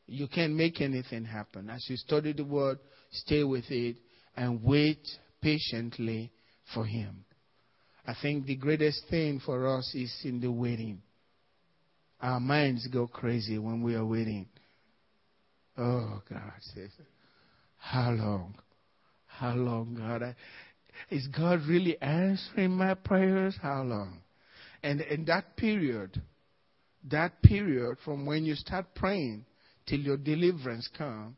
[0.05, 1.69] You can't make anything happen.
[1.69, 2.79] As you study the Word,
[3.11, 3.97] stay with it
[4.35, 4.99] and wait
[5.41, 6.31] patiently
[6.73, 7.25] for Him.
[8.05, 11.01] I think the greatest thing for us is in the waiting.
[12.21, 14.47] Our minds go crazy when we are waiting.
[15.77, 16.89] Oh, God says,
[17.77, 18.55] how long?
[19.27, 20.23] How long, God?
[20.23, 20.35] I,
[21.11, 23.55] is God really answering my prayers?
[23.61, 24.21] How long?
[24.81, 26.21] And in that period,
[27.09, 29.45] that period from when you start praying
[29.87, 31.37] till your deliverance come,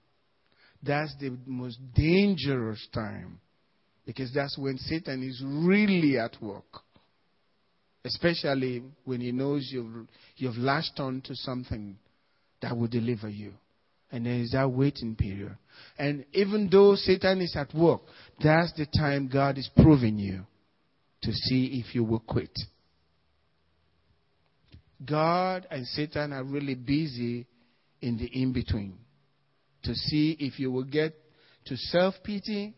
[0.82, 3.40] that's the most dangerous time.
[4.06, 6.82] Because that's when Satan is really at work.
[8.04, 10.08] Especially when he knows you've,
[10.38, 11.98] you've latched on to something
[12.62, 13.54] that will deliver you.
[14.12, 15.56] And there is that waiting period.
[15.98, 18.02] And even though Satan is at work,
[18.42, 20.46] that's the time God is proving you
[21.22, 22.58] to see if you will quit.
[25.06, 27.48] God and Satan are really busy
[28.02, 28.98] in the in between
[29.84, 31.14] to see if you will get
[31.66, 32.74] to self pity,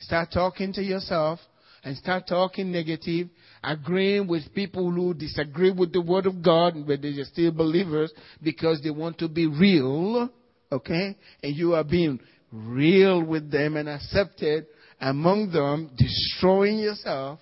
[0.00, 1.38] start talking to yourself,
[1.82, 3.28] and start talking negative,
[3.62, 8.80] agreeing with people who disagree with the Word of God, but they're still believers because
[8.82, 10.30] they want to be real,
[10.72, 11.16] okay?
[11.42, 12.20] And you are being
[12.50, 14.66] real with them and accepted
[15.00, 17.38] among them, destroying yourself.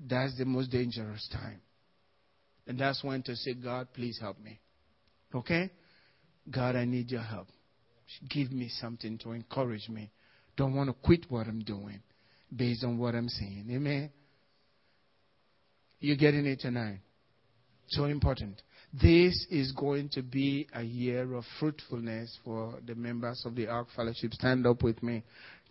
[0.00, 1.60] That's the most dangerous time.
[2.68, 4.60] And that's when to say, God, please help me.
[5.34, 5.70] Okay?
[6.50, 7.48] God, I need your help.
[8.28, 10.10] Give me something to encourage me.
[10.56, 12.00] Don't want to quit what I'm doing
[12.54, 13.66] based on what I'm saying.
[13.70, 14.10] Amen?
[16.00, 17.00] You're getting it tonight.
[17.88, 18.60] So important.
[18.92, 23.88] This is going to be a year of fruitfulness for the members of the Ark
[23.96, 24.34] Fellowship.
[24.34, 25.24] Stand up with me.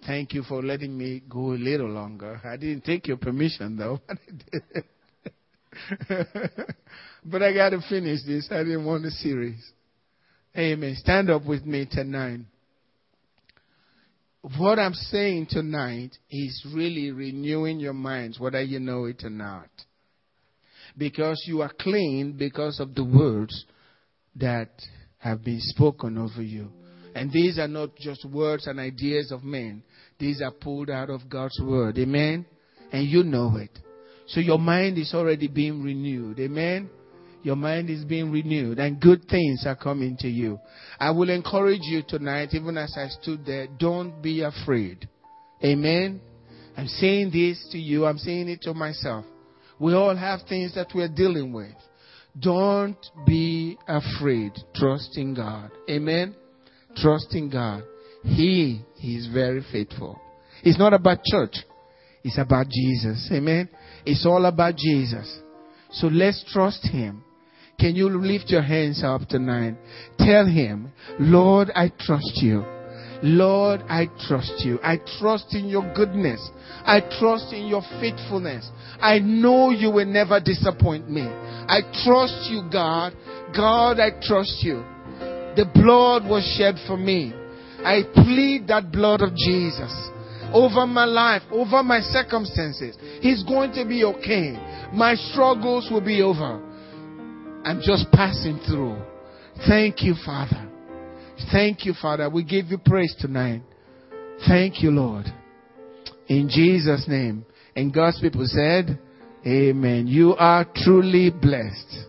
[0.05, 2.41] Thank you for letting me go a little longer.
[2.43, 4.01] I didn't take your permission though.
[7.25, 8.47] but I got to finish this.
[8.51, 9.63] I didn't want a series.
[10.57, 10.95] Amen.
[10.97, 12.39] Stand up with me tonight.
[14.57, 19.69] What I'm saying tonight is really renewing your minds, whether you know it or not.
[20.97, 23.65] because you are clean because of the words
[24.35, 24.69] that
[25.19, 26.71] have been spoken over you.
[27.15, 29.83] And these are not just words and ideas of men.
[30.19, 31.97] These are pulled out of God's word.
[31.97, 32.45] Amen.
[32.91, 33.71] And you know it.
[34.27, 36.39] So your mind is already being renewed.
[36.39, 36.89] Amen.
[37.43, 40.59] Your mind is being renewed and good things are coming to you.
[40.99, 45.07] I will encourage you tonight, even as I stood there, don't be afraid.
[45.63, 46.19] Amen.
[46.75, 48.05] I'm saying this to you.
[48.05, 49.25] I'm saying it to myself.
[49.79, 51.75] We all have things that we're dealing with.
[52.39, 54.51] Don't be afraid.
[54.75, 55.71] Trust in God.
[55.89, 56.35] Amen.
[56.95, 57.83] Trust in God.
[58.23, 60.19] He, he is very faithful.
[60.63, 61.55] It's not about church.
[62.23, 63.29] It's about Jesus.
[63.31, 63.69] Amen.
[64.07, 65.39] It's all about Jesus.
[65.91, 67.25] So let's trust Him.
[67.77, 69.75] Can you lift your hands up tonight?
[70.17, 72.63] Tell Him, Lord, I trust you.
[73.21, 74.79] Lord, I trust you.
[74.81, 76.39] I trust in your goodness.
[76.85, 78.69] I trust in your faithfulness.
[79.01, 81.23] I know you will never disappoint me.
[81.23, 83.11] I trust you, God.
[83.53, 84.85] God, I trust you.
[85.57, 87.33] The blood was shed for me.
[87.83, 89.91] I plead that blood of Jesus
[90.53, 92.97] over my life, over my circumstances.
[93.21, 94.53] He's going to be okay.
[94.93, 96.63] My struggles will be over.
[97.63, 98.97] I'm just passing through.
[99.67, 100.69] Thank you, Father.
[101.51, 102.29] Thank you, Father.
[102.29, 103.61] We give you praise tonight.
[104.47, 105.25] Thank you, Lord.
[106.27, 107.45] In Jesus' name.
[107.75, 108.99] And God's people said,
[109.45, 110.07] Amen.
[110.07, 112.06] You are truly blessed.